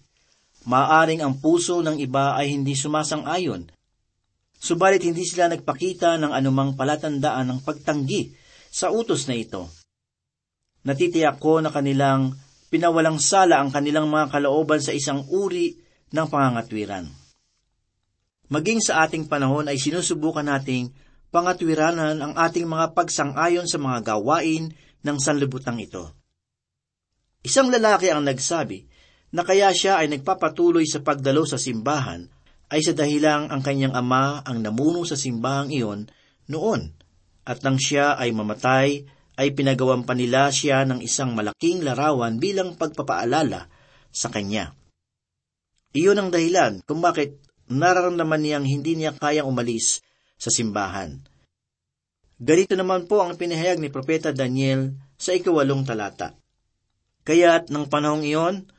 Maaring 0.67 1.23
ang 1.23 1.39
puso 1.39 1.79
ng 1.79 1.95
iba 2.01 2.35
ay 2.35 2.51
hindi 2.51 2.75
sumasang-ayon, 2.75 3.71
subalit 4.59 5.07
hindi 5.07 5.23
sila 5.23 5.47
nagpakita 5.47 6.19
ng 6.19 6.35
anumang 6.35 6.75
palatandaan 6.75 7.47
ng 7.47 7.59
pagtanggi 7.63 8.35
sa 8.67 8.91
utos 8.91 9.31
na 9.31 9.39
ito. 9.39 9.71
Natitiyak 10.83 11.39
ko 11.39 11.63
na 11.63 11.71
kanilang 11.71 12.35
pinawalang 12.67 13.17
sala 13.23 13.63
ang 13.63 13.71
kanilang 13.71 14.11
mga 14.11 14.35
kalooban 14.35 14.83
sa 14.83 14.91
isang 14.91 15.23
uri 15.31 15.79
ng 16.11 16.27
pangangatwiran. 16.27 17.07
Maging 18.49 18.81
sa 18.81 19.05
ating 19.05 19.29
panahon 19.29 19.69
ay 19.69 19.77
sinusubukan 19.77 20.45
nating 20.45 20.89
pangatwiranan 21.29 22.17
ang 22.17 22.33
ating 22.33 22.65
mga 22.65 22.97
pagsang-ayon 22.97 23.69
sa 23.69 23.77
mga 23.77 24.17
gawain 24.17 24.73
ng 25.05 25.17
sanlibutang 25.21 25.77
ito. 25.77 26.09
Isang 27.45 27.69
lalaki 27.69 28.09
ang 28.09 28.25
nagsabi 28.25 28.88
na 29.29 29.45
kaya 29.45 29.69
siya 29.73 30.01
ay 30.01 30.09
nagpapatuloy 30.09 30.85
sa 30.89 31.01
pagdalo 31.05 31.45
sa 31.45 31.61
simbahan 31.61 32.25
ay 32.69 32.81
sa 32.85 32.93
dahilang 32.93 33.49
ang 33.49 33.61
kanyang 33.61 33.93
ama 33.97 34.41
ang 34.45 34.61
namuno 34.61 35.05
sa 35.05 35.17
simbahang 35.17 35.73
iyon 35.73 36.09
noon 36.49 36.93
at 37.45 37.61
nang 37.65 37.81
siya 37.81 38.17
ay 38.17 38.29
mamatay 38.33 39.05
ay 39.39 39.47
pinagawan 39.55 40.03
pa 40.03 40.13
nila 40.13 40.51
siya 40.51 40.83
ng 40.85 40.99
isang 41.01 41.33
malaking 41.33 41.81
larawan 41.81 42.37
bilang 42.37 42.75
pagpapaalala 42.75 43.71
sa 44.11 44.27
kanya. 44.27 44.75
Iyon 45.95 46.19
ang 46.19 46.29
dahilan 46.29 46.85
kung 46.85 47.01
bakit 47.01 47.39
nararamdaman 47.71 48.41
niyang 48.41 48.65
hindi 48.67 48.99
niya 48.99 49.15
kayang 49.15 49.49
umalis 49.49 50.03
sa 50.37 50.53
simbahan. 50.53 51.23
Ganito 52.37 52.75
naman 52.77 53.09
po 53.09 53.23
ang 53.23 53.33
pinahayag 53.39 53.81
ni 53.81 53.89
Propeta 53.89 54.29
Daniel 54.35 54.95
sa 55.15 55.33
ikawalong 55.33 55.83
talata. 55.87 56.35
Kaya't 57.25 57.71
ng 57.71 57.85
panahong 57.87 58.23
iyon 58.23 58.69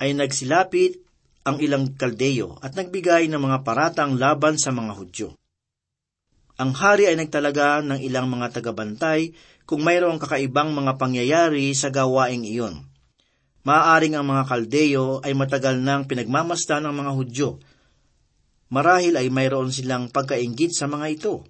ay 0.00 0.16
nagsilapit 0.16 0.98
ang 1.44 1.60
ilang 1.60 1.92
kaldeyo 1.94 2.56
at 2.64 2.72
nagbigay 2.72 3.28
ng 3.28 3.40
mga 3.40 3.62
paratang 3.62 4.16
laban 4.16 4.56
sa 4.56 4.72
mga 4.72 4.92
Hudyo. 4.96 5.28
Ang 6.60 6.76
hari 6.76 7.08
ay 7.08 7.16
nagtalaga 7.16 7.80
ng 7.84 8.00
ilang 8.04 8.28
mga 8.28 8.60
tagabantay 8.60 9.32
kung 9.64 9.80
mayroong 9.84 10.20
kakaibang 10.20 10.72
mga 10.72 10.96
pangyayari 11.00 11.72
sa 11.72 11.88
gawaing 11.88 12.44
iyon. 12.44 12.84
Maaaring 13.64 14.16
ang 14.16 14.24
mga 14.28 14.44
kaldeyo 14.48 15.20
ay 15.20 15.36
matagal 15.36 15.80
nang 15.80 16.08
pinagmamasdan 16.08 16.84
ng 16.88 16.94
mga 16.96 17.12
Hudyo 17.12 17.50
Marahil 18.70 19.18
ay 19.18 19.34
mayroon 19.34 19.74
silang 19.74 20.14
pagkaingit 20.14 20.70
sa 20.70 20.86
mga 20.86 21.06
ito. 21.10 21.42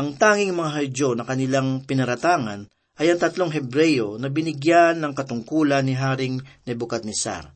Ang 0.00 0.16
tanging 0.16 0.56
mga 0.56 0.80
Hudyo 0.80 1.08
na 1.12 1.28
kanilang 1.28 1.84
pinaratangan 1.84 2.64
ay 3.00 3.08
ang 3.08 3.20
tatlong 3.20 3.48
Hebreyo 3.48 4.20
na 4.20 4.28
binigyan 4.28 5.00
ng 5.00 5.12
katungkulan 5.16 5.86
ni 5.88 5.96
Haring 5.96 6.42
Nebuchadnezzar. 6.68 7.48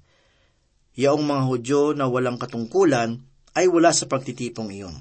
Yaong 0.97 1.25
mga 1.25 1.43
Hudyo 1.45 1.83
na 1.93 2.09
walang 2.09 2.41
katungkulan 2.41 3.21
ay 3.53 3.69
wala 3.69 3.93
sa 3.93 4.09
pagtitipong 4.09 4.73
iyon. 4.73 4.97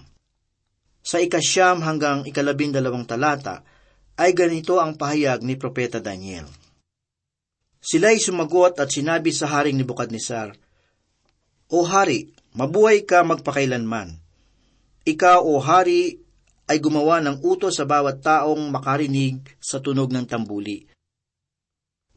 Sa 1.06 1.24
ikasyam 1.24 1.86
hanggang 1.86 2.28
ikalabing 2.28 2.76
dalawang 2.76 3.08
talata 3.08 3.64
ay 4.20 4.36
ganito 4.36 4.82
ang 4.84 5.00
pahayag 5.00 5.44
ni 5.46 5.56
Propeta 5.56 6.04
Daniel. 6.04 6.48
Sila'y 7.80 8.18
sumagot 8.18 8.82
at 8.82 8.90
sinabi 8.90 9.30
sa 9.30 9.48
Haring 9.48 9.78
Nebuchadnezzar, 9.78 10.58
O 11.70 11.86
Hari, 11.86 12.36
Mabuhay 12.56 13.04
ka 13.04 13.20
magpakailanman. 13.28 14.16
Ikaw, 15.04 15.44
o 15.44 15.60
hari, 15.60 16.24
ay 16.66 16.82
gumawa 16.82 17.22
ng 17.22 17.46
utos 17.46 17.78
sa 17.78 17.86
bawat 17.86 18.26
taong 18.26 18.74
makarinig 18.74 19.46
sa 19.62 19.78
tunog 19.82 20.10
ng 20.10 20.26
tambuli. 20.26 20.90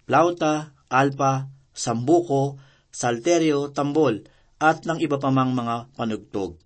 Plauta, 0.08 0.72
alpa, 0.88 1.52
sambuko, 1.76 2.56
salterio, 2.88 3.68
tambol, 3.76 4.24
at 4.58 4.88
ng 4.88 4.98
iba 5.04 5.20
pa 5.20 5.28
mang 5.28 5.52
mga 5.52 5.92
panugtog. 5.94 6.56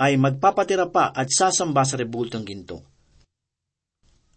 Ay 0.00 0.16
magpapatira 0.16 0.88
pa 0.88 1.12
at 1.12 1.28
sasamba 1.28 1.84
sa 1.84 2.00
rebultong 2.00 2.48
ginto. 2.48 2.80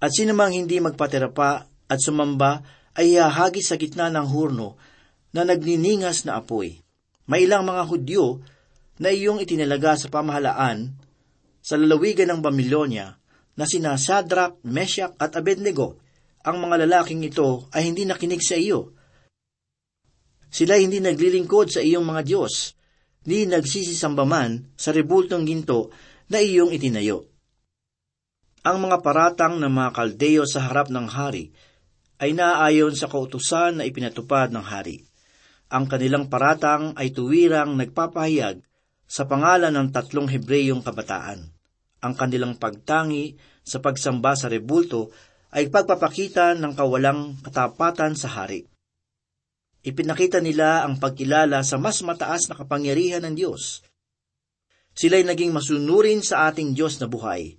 At 0.03 0.11
sinamang 0.11 0.51
hindi 0.51 0.83
magpatira 0.83 1.31
pa 1.31 1.63
at 1.63 1.99
sumamba 2.03 2.59
ay 2.99 3.15
hahagi 3.15 3.63
sa 3.63 3.79
gitna 3.79 4.11
ng 4.11 4.27
hurno 4.27 4.75
na 5.31 5.47
nagniningas 5.47 6.27
na 6.27 6.43
apoy. 6.43 6.83
May 7.25 7.47
ilang 7.47 7.63
mga 7.63 7.87
Hudyo 7.87 8.43
na 8.99 9.09
iyong 9.09 9.39
itinalaga 9.39 9.95
sa 9.95 10.11
pamahalaan 10.11 10.93
sa 11.63 11.79
lalawigan 11.79 12.27
ng 12.27 12.39
Babylonia 12.43 13.15
na 13.55 13.63
sina 13.63 13.95
Shadrach, 13.95 14.59
Meshach 14.67 15.15
at 15.15 15.39
Abednego. 15.39 15.95
Ang 16.43 16.59
mga 16.59 16.83
lalaking 16.83 17.23
ito 17.23 17.71
ay 17.71 17.87
hindi 17.87 18.03
nakinig 18.03 18.43
sa 18.43 18.59
iyo. 18.59 18.91
Sila 20.51 20.75
hindi 20.75 20.99
naglilingkod 20.99 21.71
sa 21.71 21.79
iyong 21.79 22.03
mga 22.03 22.21
Diyos, 22.27 22.75
ni 23.23 23.47
nagsisisamba 23.47 24.27
man 24.27 24.75
sa 24.75 24.91
rebultong 24.91 25.47
ginto 25.47 25.95
na 26.27 26.43
iyong 26.43 26.75
itinayo. 26.75 27.31
Ang 28.67 28.83
mga 28.83 28.99
paratang 28.99 29.55
ng 29.63 29.71
mga 29.71 29.91
kaldeyo 29.95 30.43
sa 30.43 30.67
harap 30.67 30.91
ng 30.91 31.07
hari 31.07 31.55
ay 32.19 32.35
naaayon 32.35 32.95
sa 32.95 33.07
kautusan 33.07 33.79
na 33.79 33.83
ipinatupad 33.87 34.51
ng 34.51 34.63
hari. 34.63 35.07
Ang 35.71 35.87
kanilang 35.87 36.27
paratang 36.27 36.91
ay 36.99 37.15
tuwirang 37.15 37.75
nagpapahayag 37.79 38.59
sa 39.07 39.29
pangalan 39.29 39.73
ng 39.73 39.87
tatlong 39.93 40.25
Hebreyong 40.25 40.83
kabataan. 40.83 41.52
Ang 42.03 42.19
kanilang 42.19 42.59
pagtangi 42.59 43.39
sa 43.63 43.79
pagsamba 43.79 44.35
sa 44.35 44.51
rebulto 44.51 45.15
ay 45.55 45.71
pagpapakita 45.71 46.51
ng 46.59 46.75
kawalang 46.75 47.39
katapatan 47.39 48.19
sa 48.19 48.27
hari. 48.27 48.67
Ipinakita 49.83 50.43
nila 50.43 50.83
ang 50.83 50.99
pagkilala 50.99 51.63
sa 51.63 51.79
mas 51.79 52.03
mataas 52.03 52.51
na 52.51 52.59
kapangyarihan 52.59 53.23
ng 53.23 53.35
Diyos. 53.39 53.83
Sila'y 54.93 55.23
naging 55.23 55.55
masunurin 55.55 56.19
sa 56.19 56.51
ating 56.51 56.75
Diyos 56.75 56.99
na 56.99 57.07
buhay, 57.07 57.55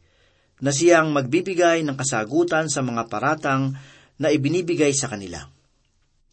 na 0.62 0.70
siyang 0.70 1.10
magbibigay 1.10 1.82
ng 1.82 1.98
kasagutan 1.98 2.70
sa 2.70 2.80
mga 2.80 3.10
paratang 3.10 3.74
na 4.16 4.30
ibinibigay 4.30 4.94
sa 4.94 5.10
kanila. 5.10 5.42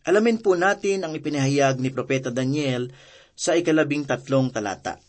Alamin 0.05 0.37
po 0.41 0.53
natin 0.53 1.05
ang 1.05 1.13
ipinahayag 1.17 1.81
ni 1.81 1.89
Propeta 1.89 2.29
Daniel 2.29 2.93
sa 3.33 3.57
ikalabing 3.57 4.05
tatlong 4.05 4.53
talata. 4.53 5.01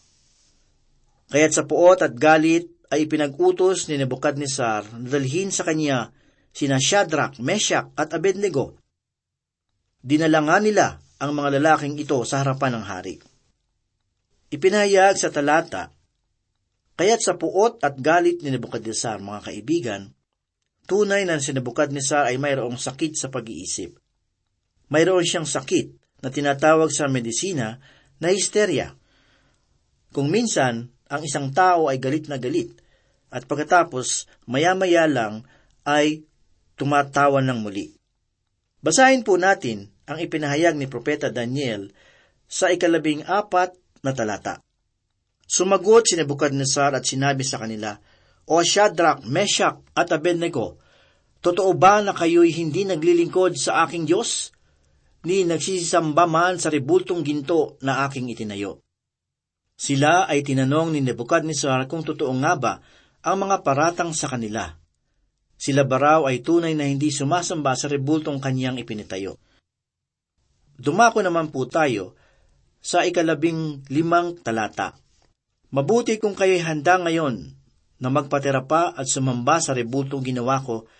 Kaya't 1.28 1.52
sa 1.52 1.64
puot 1.64 2.00
at 2.00 2.16
galit 2.16 2.71
ay 2.92 3.08
ipinag-utos 3.08 3.88
ni 3.88 3.96
Nebuchadnezzar 3.96 4.84
na 5.00 5.08
dalhin 5.08 5.48
sa 5.48 5.64
kanya 5.64 6.12
sina 6.52 6.76
Shadrach, 6.76 7.40
Meshach 7.40 7.88
at 7.96 8.12
Abednego. 8.12 8.76
Dinala 10.04 10.36
Dinalangan 10.36 10.62
nila 10.62 10.86
ang 11.16 11.32
mga 11.32 11.56
lalaking 11.56 11.96
ito 11.96 12.20
sa 12.28 12.44
harapan 12.44 12.76
ng 12.76 12.84
hari. 12.84 13.16
Ipinahayag 14.52 15.16
sa 15.16 15.32
talata, 15.32 15.88
Kaya't 16.92 17.24
sa 17.24 17.40
puot 17.40 17.80
at 17.80 17.96
galit 17.96 18.44
ni 18.44 18.52
Nebuchadnezzar, 18.52 19.16
mga 19.24 19.40
kaibigan, 19.48 20.12
tunay 20.84 21.24
na 21.24 21.40
si 21.40 21.56
Nebuchadnezzar 21.56 22.28
ay 22.28 22.36
mayroong 22.36 22.76
sakit 22.76 23.16
sa 23.16 23.32
pag-iisip. 23.32 23.96
Mayroon 24.92 25.24
siyang 25.24 25.48
sakit 25.48 26.20
na 26.20 26.28
tinatawag 26.28 26.92
sa 26.92 27.08
medisina 27.08 27.80
na 28.20 28.28
histeria. 28.28 28.92
Kung 30.12 30.28
minsan, 30.28 30.92
ang 31.08 31.22
isang 31.24 31.48
tao 31.48 31.88
ay 31.88 31.96
galit 31.96 32.28
na 32.28 32.36
galit, 32.36 32.76
at 33.32 33.48
pagkatapos, 33.48 34.28
maya-maya 34.44 35.08
lang 35.08 35.48
ay 35.88 36.28
tumatawan 36.76 37.48
ng 37.48 37.58
muli. 37.64 37.96
Basahin 38.84 39.24
po 39.24 39.40
natin 39.40 39.88
ang 40.04 40.20
ipinahayag 40.20 40.76
ni 40.76 40.84
Propeta 40.84 41.32
Daniel 41.32 41.88
sa 42.44 42.68
ikalabing 42.68 43.24
apat 43.24 43.72
na 44.04 44.12
talata. 44.12 44.60
Sumagot 45.48 46.04
si 46.04 46.20
Nebuchadnezzar 46.20 46.92
at 46.92 47.08
sinabi 47.08 47.40
sa 47.46 47.56
kanila, 47.56 47.96
O 48.50 48.60
Shadrach, 48.60 49.24
Meshach 49.24 49.80
at 49.96 50.10
Abednego, 50.12 50.76
totoo 51.40 51.72
ba 51.78 52.02
na 52.04 52.12
kayo'y 52.12 52.52
hindi 52.52 52.84
naglilingkod 52.84 53.56
sa 53.56 53.86
aking 53.86 54.04
Diyos? 54.04 54.52
Ni 55.22 55.46
nagsisamba 55.46 56.26
man 56.26 56.58
sa 56.58 56.66
ribultong 56.66 57.22
ginto 57.22 57.78
na 57.86 58.02
aking 58.04 58.34
itinayo. 58.34 58.82
Sila 59.78 60.26
ay 60.26 60.42
tinanong 60.42 60.98
ni 60.98 61.00
Nebuchadnezzar 61.06 61.86
kung 61.86 62.02
totoo 62.02 62.34
nga 62.42 62.54
ba 62.58 62.74
ang 63.22 63.36
mga 63.46 63.62
paratang 63.62 64.10
sa 64.10 64.26
kanila. 64.26 64.74
Sila 65.54 65.86
baraw 65.86 66.26
ay 66.26 66.42
tunay 66.42 66.74
na 66.74 66.90
hindi 66.90 67.14
sumasamba 67.14 67.78
sa 67.78 67.86
rebultong 67.86 68.42
kanyang 68.42 68.82
ipinitayo. 68.82 69.38
Dumako 70.74 71.22
naman 71.22 71.54
po 71.54 71.70
tayo 71.70 72.18
sa 72.82 73.06
ikalabing 73.06 73.86
limang 73.86 74.42
talata. 74.42 74.98
Mabuti 75.70 76.18
kung 76.18 76.34
kayo'y 76.34 76.66
handa 76.66 76.98
ngayon 76.98 77.54
na 78.02 78.10
magpatira 78.10 78.66
pa 78.66 78.90
at 78.90 79.06
sumamba 79.06 79.62
sa 79.62 79.70
rebultong 79.70 80.26
ginawa 80.26 80.58
ko. 80.58 80.90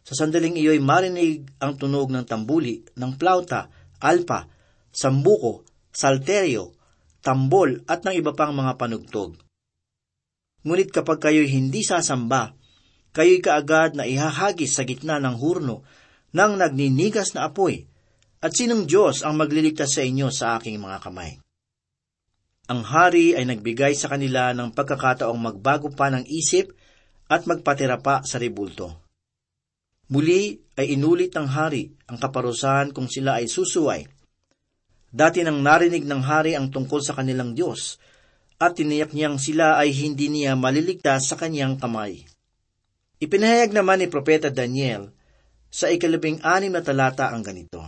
Sa 0.00 0.16
sandaling 0.16 0.56
iyo'y 0.56 0.80
marinig 0.80 1.44
ang 1.60 1.76
tunog 1.76 2.08
ng 2.08 2.24
tambuli, 2.24 2.80
ng 2.96 3.12
plauta, 3.20 3.68
alpa, 4.00 4.48
sambuko, 4.88 5.68
salterio, 5.92 6.72
tambol 7.20 7.84
at 7.84 8.08
ng 8.08 8.16
iba 8.16 8.32
pang 8.32 8.56
mga 8.56 8.80
panugtog. 8.80 9.45
Ngunit 10.66 10.90
kapag 10.90 11.22
kayo'y 11.22 11.46
hindi 11.46 11.86
sasamba, 11.86 12.50
kayo'y 13.14 13.38
kaagad 13.38 13.94
na 13.94 14.02
ihahagis 14.02 14.74
sa 14.74 14.82
gitna 14.82 15.22
ng 15.22 15.38
hurno 15.38 15.86
ng 16.34 16.52
nagninigas 16.58 17.38
na 17.38 17.46
apoy 17.46 17.86
at 18.42 18.50
sinong 18.50 18.84
Diyos 18.84 19.22
ang 19.22 19.38
magliligtas 19.38 19.94
sa 19.94 20.02
inyo 20.02 20.26
sa 20.34 20.58
aking 20.58 20.82
mga 20.82 20.98
kamay? 21.06 21.38
Ang 22.66 22.82
hari 22.82 23.38
ay 23.38 23.46
nagbigay 23.46 23.94
sa 23.94 24.10
kanila 24.10 24.50
ng 24.50 24.74
pagkakataong 24.74 25.38
magbago 25.38 25.94
pa 25.94 26.10
ng 26.10 26.26
isip 26.26 26.74
at 27.30 27.46
magpatira 27.46 28.02
pa 28.02 28.26
sa 28.26 28.42
ribulto. 28.42 29.06
Muli 30.10 30.58
ay 30.74 30.98
inulit 30.98 31.30
ng 31.34 31.46
hari 31.46 31.94
ang 32.10 32.18
kaparusahan 32.18 32.90
kung 32.90 33.06
sila 33.06 33.38
ay 33.38 33.46
susuway. 33.46 34.06
Dati 35.10 35.46
nang 35.46 35.62
narinig 35.62 36.02
ng 36.02 36.22
hari 36.26 36.58
ang 36.58 36.74
tungkol 36.74 36.98
sa 37.02 37.14
kanilang 37.14 37.54
Diyos, 37.54 38.02
at 38.56 38.72
tiniyak 38.76 39.12
niyang 39.12 39.36
sila 39.36 39.76
ay 39.76 39.92
hindi 39.92 40.32
niya 40.32 40.56
maliligtas 40.56 41.28
sa 41.28 41.36
kanyang 41.36 41.76
kamay. 41.76 42.24
Ipinahayag 43.20 43.72
naman 43.72 44.04
ni 44.04 44.06
Propeta 44.08 44.48
Daniel 44.52 45.12
sa 45.72 45.92
ikalabing 45.92 46.40
anim 46.40 46.72
na 46.72 46.80
talata 46.80 47.32
ang 47.32 47.44
ganito. 47.44 47.80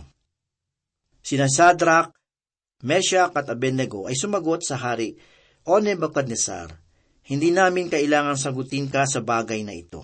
Sina 1.21 1.49
Sadrak, 1.49 2.13
Meshach 2.85 3.33
at 3.35 3.49
Abednego 3.49 4.07
ay 4.07 4.15
sumagot 4.15 4.63
sa 4.63 4.79
hari, 4.79 5.17
O 5.67 5.77
Nebuchadnezzar, 5.77 6.71
hindi 7.29 7.53
namin 7.53 7.91
kailangan 7.91 8.39
sagutin 8.39 8.89
ka 8.89 9.05
sa 9.05 9.21
bagay 9.21 9.61
na 9.61 9.75
ito. 9.75 10.01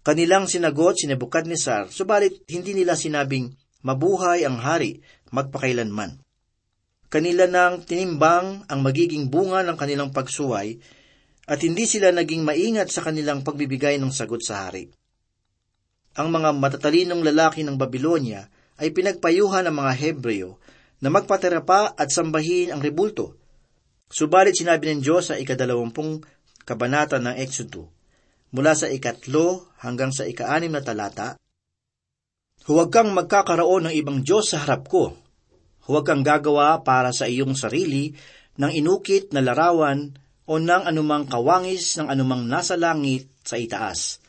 Kanilang 0.00 0.48
sinagot 0.48 0.96
si 0.96 1.06
Nebuchadnezzar, 1.06 1.92
subalit 1.92 2.42
hindi 2.48 2.72
nila 2.72 2.96
sinabing, 2.96 3.52
mabuhay 3.84 4.48
ang 4.48 4.58
hari, 4.58 5.04
magpakailanman. 5.30 6.18
Kanila 7.10 7.50
nang 7.50 7.82
tinimbang 7.82 8.70
ang 8.70 8.80
magiging 8.86 9.26
bunga 9.26 9.66
ng 9.66 9.74
kanilang 9.74 10.14
pagsuway 10.14 10.78
at 11.50 11.58
hindi 11.66 11.82
sila 11.82 12.14
naging 12.14 12.46
maingat 12.46 12.94
sa 12.94 13.02
kanilang 13.02 13.42
pagbibigay 13.42 13.98
ng 13.98 14.14
sagot 14.14 14.38
sa 14.46 14.70
hari. 14.70 14.86
Ang 16.14 16.30
mga 16.30 16.54
matatalinong 16.54 17.26
lalaki 17.26 17.66
ng 17.66 17.74
Babylonia 17.74 18.46
ay 18.78 18.94
pinagpayuhan 18.94 19.66
ng 19.66 19.74
mga 19.74 19.92
Hebreo 19.98 20.62
na 21.02 21.10
magpatira 21.10 21.66
pa 21.66 21.90
at 21.98 22.14
sambahin 22.14 22.70
ang 22.70 22.78
rebulto. 22.78 23.34
Subalit 24.06 24.54
sinabi 24.54 24.94
ng 24.94 25.02
Diyos 25.02 25.34
sa 25.34 25.38
ikadalawampung 25.38 26.22
kabanata 26.62 27.18
ng 27.18 27.34
Exodo, 27.42 27.90
mula 28.54 28.78
sa 28.78 28.86
ikatlo 28.86 29.74
hanggang 29.82 30.14
sa 30.14 30.26
ikaanim 30.30 30.70
na 30.70 30.82
talata, 30.82 31.34
Huwag 32.70 32.92
kang 32.92 33.10
magkakaroon 33.16 33.88
ng 33.88 33.94
ibang 33.96 34.20
Diyos 34.20 34.52
sa 34.52 34.62
harap 34.62 34.86
ko. 34.86 35.16
Huwag 35.90 36.06
kang 36.06 36.22
gagawa 36.22 36.86
para 36.86 37.10
sa 37.10 37.26
iyong 37.26 37.58
sarili 37.58 38.14
ng 38.62 38.70
inukit 38.70 39.34
na 39.34 39.42
larawan 39.42 40.14
o 40.46 40.62
ng 40.62 40.86
anumang 40.86 41.26
kawangis 41.26 41.98
ng 41.98 42.06
anumang 42.06 42.46
nasa 42.46 42.78
langit 42.78 43.26
sa 43.42 43.58
itaas, 43.58 44.22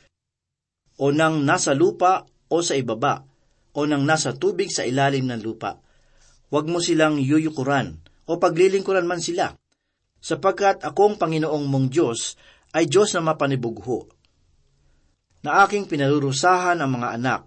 o 0.97 1.13
ng 1.13 1.45
nasa 1.45 1.78
lupa 1.78 2.26
o 2.50 2.65
sa 2.65 2.74
ibaba, 2.74 3.21
o 3.78 3.86
ng 3.86 4.02
nasa 4.02 4.34
tubig 4.34 4.74
sa 4.74 4.89
ilalim 4.89 5.30
ng 5.30 5.41
lupa. 5.45 5.78
Huwag 6.50 6.65
mo 6.65 6.82
silang 6.82 7.21
yuyukuran 7.21 7.93
o 8.26 8.41
paglilingkuran 8.41 9.06
man 9.06 9.21
sila, 9.21 9.54
sapagkat 10.17 10.82
akong 10.82 11.21
Panginoong 11.21 11.69
mong 11.69 11.88
Diyos 11.93 12.41
ay 12.74 12.89
Diyos 12.89 13.13
na 13.13 13.21
mapanibugho. 13.21 14.10
Na 15.45 15.62
aking 15.62 15.86
pinarurusahan 15.86 16.82
ang 16.82 16.89
mga 16.89 17.21
anak 17.21 17.41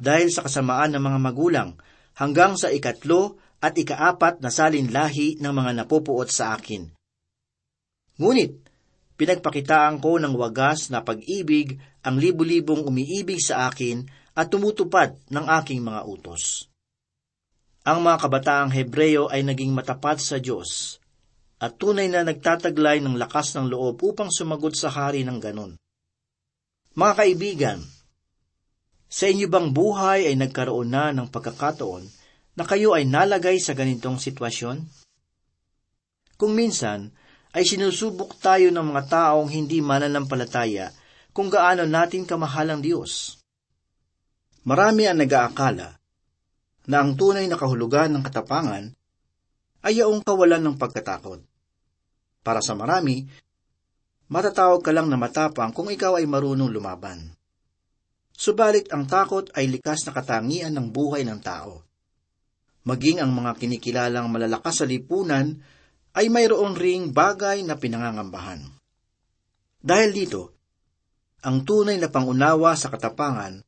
dahil 0.00 0.32
sa 0.32 0.48
kasamaan 0.48 0.96
ng 0.96 1.04
mga 1.04 1.18
magulang 1.20 1.70
hanggang 2.16 2.56
sa 2.56 2.72
ikatlo 2.72 3.47
at 3.58 3.74
ikaapat 3.74 4.38
na 4.38 4.50
salin 4.54 4.90
lahi 4.90 5.34
ng 5.38 5.50
mga 5.50 5.82
napupuot 5.82 6.30
sa 6.30 6.54
akin. 6.54 6.86
Ngunit, 8.18 8.54
pinagpakitaan 9.18 9.98
ko 9.98 10.18
ng 10.18 10.34
wagas 10.38 10.90
na 10.94 11.02
pag-ibig 11.02 11.78
ang 12.06 12.18
libu-libong 12.18 12.86
umiibig 12.86 13.42
sa 13.42 13.66
akin 13.66 14.06
at 14.38 14.46
tumutupad 14.50 15.18
ng 15.30 15.46
aking 15.62 15.82
mga 15.82 16.06
utos. 16.06 16.70
Ang 17.82 18.06
mga 18.06 18.18
kabataang 18.26 18.70
Hebreyo 18.70 19.26
ay 19.26 19.42
naging 19.42 19.74
matapat 19.74 20.22
sa 20.22 20.38
Diyos 20.38 21.02
at 21.58 21.74
tunay 21.74 22.06
na 22.06 22.22
nagtataglay 22.22 23.02
ng 23.02 23.18
lakas 23.18 23.58
ng 23.58 23.66
loob 23.66 23.98
upang 24.06 24.30
sumagot 24.30 24.78
sa 24.78 24.94
hari 24.94 25.26
ng 25.26 25.38
ganon. 25.42 25.74
Mga 26.94 27.14
kaibigan, 27.18 27.78
sa 29.08 29.26
inyo 29.26 29.50
bang 29.50 29.74
buhay 29.74 30.30
ay 30.30 30.36
nagkaroon 30.38 30.90
na 30.90 31.10
ng 31.10 31.26
pagkakataon 31.32 32.17
na 32.58 32.66
kayo 32.66 32.98
ay 32.98 33.06
nalagay 33.06 33.62
sa 33.62 33.70
ganitong 33.78 34.18
sitwasyon? 34.18 34.82
Kung 36.34 36.58
minsan, 36.58 37.14
ay 37.54 37.62
sinusubok 37.62 38.34
tayo 38.42 38.74
ng 38.74 38.82
mga 38.82 39.02
taong 39.06 39.46
hindi 39.46 39.78
mananampalataya 39.78 40.90
kung 41.30 41.46
gaano 41.46 41.86
natin 41.86 42.26
kamahal 42.26 42.74
ang 42.74 42.82
Diyos. 42.82 43.38
Marami 44.66 45.06
ang 45.06 45.22
nag-aakala 45.22 45.88
na 46.90 46.96
ang 46.98 47.14
tunay 47.14 47.46
na 47.46 47.54
kahulugan 47.54 48.10
ng 48.10 48.22
katapangan 48.26 48.90
ay 49.86 50.02
yaong 50.02 50.20
kawalan 50.26 50.60
ng 50.60 50.76
pagkatakot. 50.76 51.40
Para 52.42 52.58
sa 52.58 52.74
marami, 52.74 53.22
matatawag 54.28 54.82
ka 54.82 54.90
lang 54.90 55.06
na 55.06 55.16
matapang 55.16 55.70
kung 55.70 55.88
ikaw 55.88 56.18
ay 56.18 56.26
marunong 56.26 56.68
lumaban. 56.68 57.32
Subalit 58.34 58.90
ang 58.90 59.06
takot 59.06 59.50
ay 59.56 59.66
likas 59.70 60.06
na 60.06 60.12
katangian 60.14 60.74
ng 60.74 60.94
buhay 60.94 61.22
ng 61.22 61.40
tao. 61.42 61.87
Maging 62.86 63.18
ang 63.24 63.34
mga 63.34 63.58
kinikilalang 63.58 64.30
malalakas 64.30 64.82
sa 64.82 64.86
lipunan 64.86 65.58
ay 66.14 66.30
mayroon 66.30 66.78
ring 66.78 67.10
bagay 67.14 67.62
na 67.62 67.78
pinangangambahan. 67.78 68.64
Dahil 69.78 70.10
dito, 70.10 70.42
ang 71.46 71.62
tunay 71.62 71.98
na 72.02 72.10
pangunawa 72.10 72.74
sa 72.74 72.90
katapangan 72.90 73.62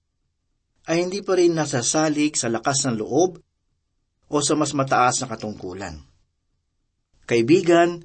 ay 0.91 0.97
hindi 1.07 1.23
pa 1.23 1.39
rin 1.39 1.55
nasasalig 1.55 2.35
sa 2.35 2.51
lakas 2.51 2.87
ng 2.87 2.99
loob 2.99 3.39
o 4.31 4.37
sa 4.43 4.55
mas 4.59 4.75
mataas 4.75 5.23
na 5.23 5.27
katungkulan. 5.31 5.95
Kaibigan, 7.31 8.03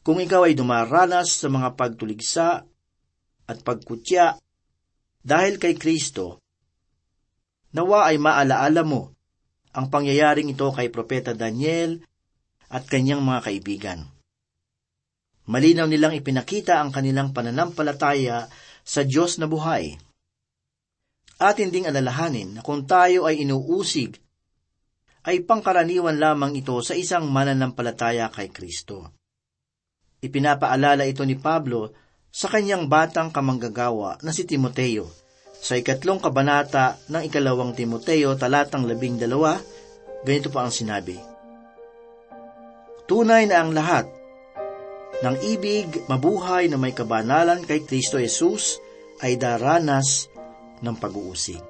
kung 0.00 0.16
ikaw 0.18 0.48
ay 0.48 0.56
dumaranas 0.56 1.36
sa 1.36 1.52
mga 1.52 1.76
pagtuligsa 1.76 2.64
at 3.44 3.58
pagkutya 3.60 4.40
dahil 5.20 5.60
kay 5.60 5.76
Kristo, 5.76 6.40
nawa 7.76 8.08
ay 8.08 8.16
maalaala 8.16 8.82
mo 8.88 9.12
ang 9.72 9.88
pangyayaring 9.88 10.52
ito 10.52 10.68
kay 10.72 10.92
Propeta 10.92 11.32
Daniel 11.32 12.00
at 12.72 12.84
kanyang 12.88 13.24
mga 13.24 13.40
kaibigan. 13.48 13.98
Malinaw 15.48 15.90
nilang 15.90 16.14
ipinakita 16.14 16.78
ang 16.78 16.94
kanilang 16.94 17.34
pananampalataya 17.34 18.46
sa 18.86 19.02
Diyos 19.02 19.36
na 19.42 19.50
buhay 19.50 19.98
atin 21.42 21.74
ding 21.74 21.90
alalahanin 21.90 22.58
na 22.58 22.60
kung 22.62 22.86
tayo 22.86 23.26
ay 23.26 23.42
inuusig 23.42 24.14
ay 25.26 25.42
pangkaraniwan 25.42 26.18
lamang 26.18 26.54
ito 26.54 26.78
sa 26.82 26.94
isang 26.94 27.30
mananampalataya 27.30 28.30
kay 28.30 28.50
Kristo. 28.50 29.10
Ipinapaalala 30.22 31.06
ito 31.06 31.26
ni 31.26 31.34
Pablo 31.34 31.94
sa 32.30 32.46
kanyang 32.46 32.86
batang 32.86 33.34
kamanggagawa 33.34 34.22
na 34.22 34.30
si 34.30 34.46
Timoteo 34.46 35.10
sa 35.62 35.78
ikatlong 35.78 36.18
kabanata 36.18 36.98
ng 37.06 37.22
ikalawang 37.30 37.70
Timoteo 37.78 38.34
talatang 38.34 38.82
labing 38.82 39.14
dalawa, 39.14 39.54
ganito 40.26 40.50
pa 40.50 40.66
ang 40.66 40.74
sinabi. 40.74 41.14
Tunay 43.06 43.46
na 43.46 43.62
ang 43.62 43.70
lahat 43.70 44.10
ng 45.22 45.36
ibig 45.54 45.86
mabuhay 46.10 46.66
na 46.66 46.74
may 46.74 46.90
kabanalan 46.90 47.62
kay 47.62 47.86
Kristo 47.86 48.18
Jesus 48.18 48.82
ay 49.22 49.38
daranas 49.38 50.26
ng 50.82 50.96
pag-uusig. 50.98 51.62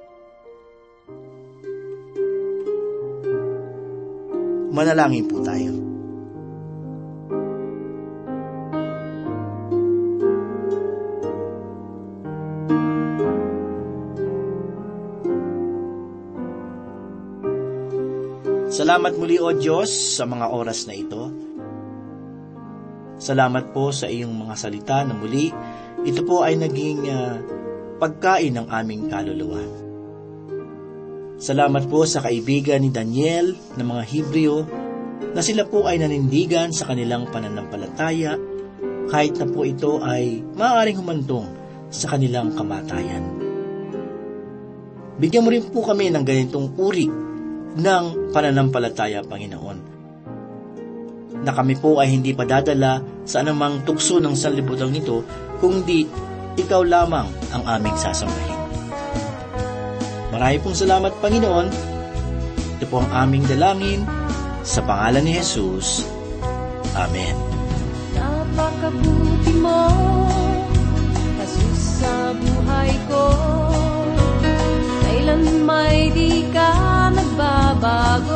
Manalangin 4.73 5.29
po 5.29 5.37
tayo. 5.45 5.82
Salamat 18.93 19.17
muli 19.17 19.41
o 19.41 19.49
Diyos 19.49 19.89
sa 19.89 20.29
mga 20.29 20.53
oras 20.53 20.85
na 20.85 20.93
ito. 20.93 21.33
Salamat 23.17 23.73
po 23.73 23.89
sa 23.89 24.05
iyong 24.05 24.29
mga 24.29 24.53
salita 24.53 25.01
na 25.01 25.17
muli. 25.17 25.49
Ito 26.05 26.21
po 26.21 26.45
ay 26.45 26.61
naging 26.61 27.01
uh, 27.09 27.41
pagkain 27.97 28.53
ng 28.53 28.69
aming 28.69 29.09
kaluluwa. 29.09 29.65
Salamat 31.41 31.89
po 31.89 32.05
sa 32.05 32.21
kaibigan 32.21 32.85
ni 32.85 32.93
Daniel 32.93 33.57
ng 33.57 33.81
mga 33.81 34.03
Hebreo 34.13 34.61
na 35.33 35.41
sila 35.41 35.65
po 35.65 35.89
ay 35.89 35.97
nanindigan 35.97 36.69
sa 36.69 36.93
kanilang 36.93 37.33
pananampalataya 37.33 38.37
kahit 39.09 39.33
na 39.41 39.49
po 39.49 39.65
ito 39.65 40.05
ay 40.05 40.45
maaaring 40.53 41.01
humantong 41.01 41.49
sa 41.89 42.13
kanilang 42.13 42.53
kamatayan. 42.53 43.25
Bigyan 45.17 45.41
mo 45.41 45.49
rin 45.49 45.65
po 45.65 45.81
kami 45.81 46.13
ng 46.13 46.21
ganitong 46.21 46.77
uri 46.77 47.32
ng 47.77 48.33
pananampalataya, 48.33 49.25
Panginoon. 49.25 49.77
Na 51.43 51.51
kami 51.51 51.75
po 51.75 51.99
ay 51.99 52.13
hindi 52.13 52.31
padadala 52.31 53.03
sa 53.27 53.43
anumang 53.43 53.83
tukso 53.83 54.21
ng 54.21 54.35
sanlibutan 54.37 54.93
nito, 54.93 55.25
kundi 55.59 56.07
ikaw 56.55 56.85
lamang 56.85 57.27
ang 57.51 57.63
aming 57.65 57.97
sasambahin. 57.97 58.61
Marami 60.33 60.57
pong 60.61 60.77
salamat, 60.77 61.13
Panginoon. 61.21 61.67
Ito 62.79 62.85
po 62.89 63.05
ang 63.05 63.09
aming 63.11 63.45
dalangin 63.45 64.01
sa 64.65 64.81
pangalan 64.81 65.25
ni 65.25 65.37
Jesus. 65.37 66.07
Amen. 66.97 67.35
Napakabuti 68.17 69.53
mo, 69.61 69.81
Jesus 71.41 72.01
sa 72.01 72.33
buhay 72.33 72.91
ko. 73.09 73.25
Kailan 75.05 75.43
may 75.65 76.09
di 76.13 76.49
ka 76.49 76.92
bago 77.83 78.32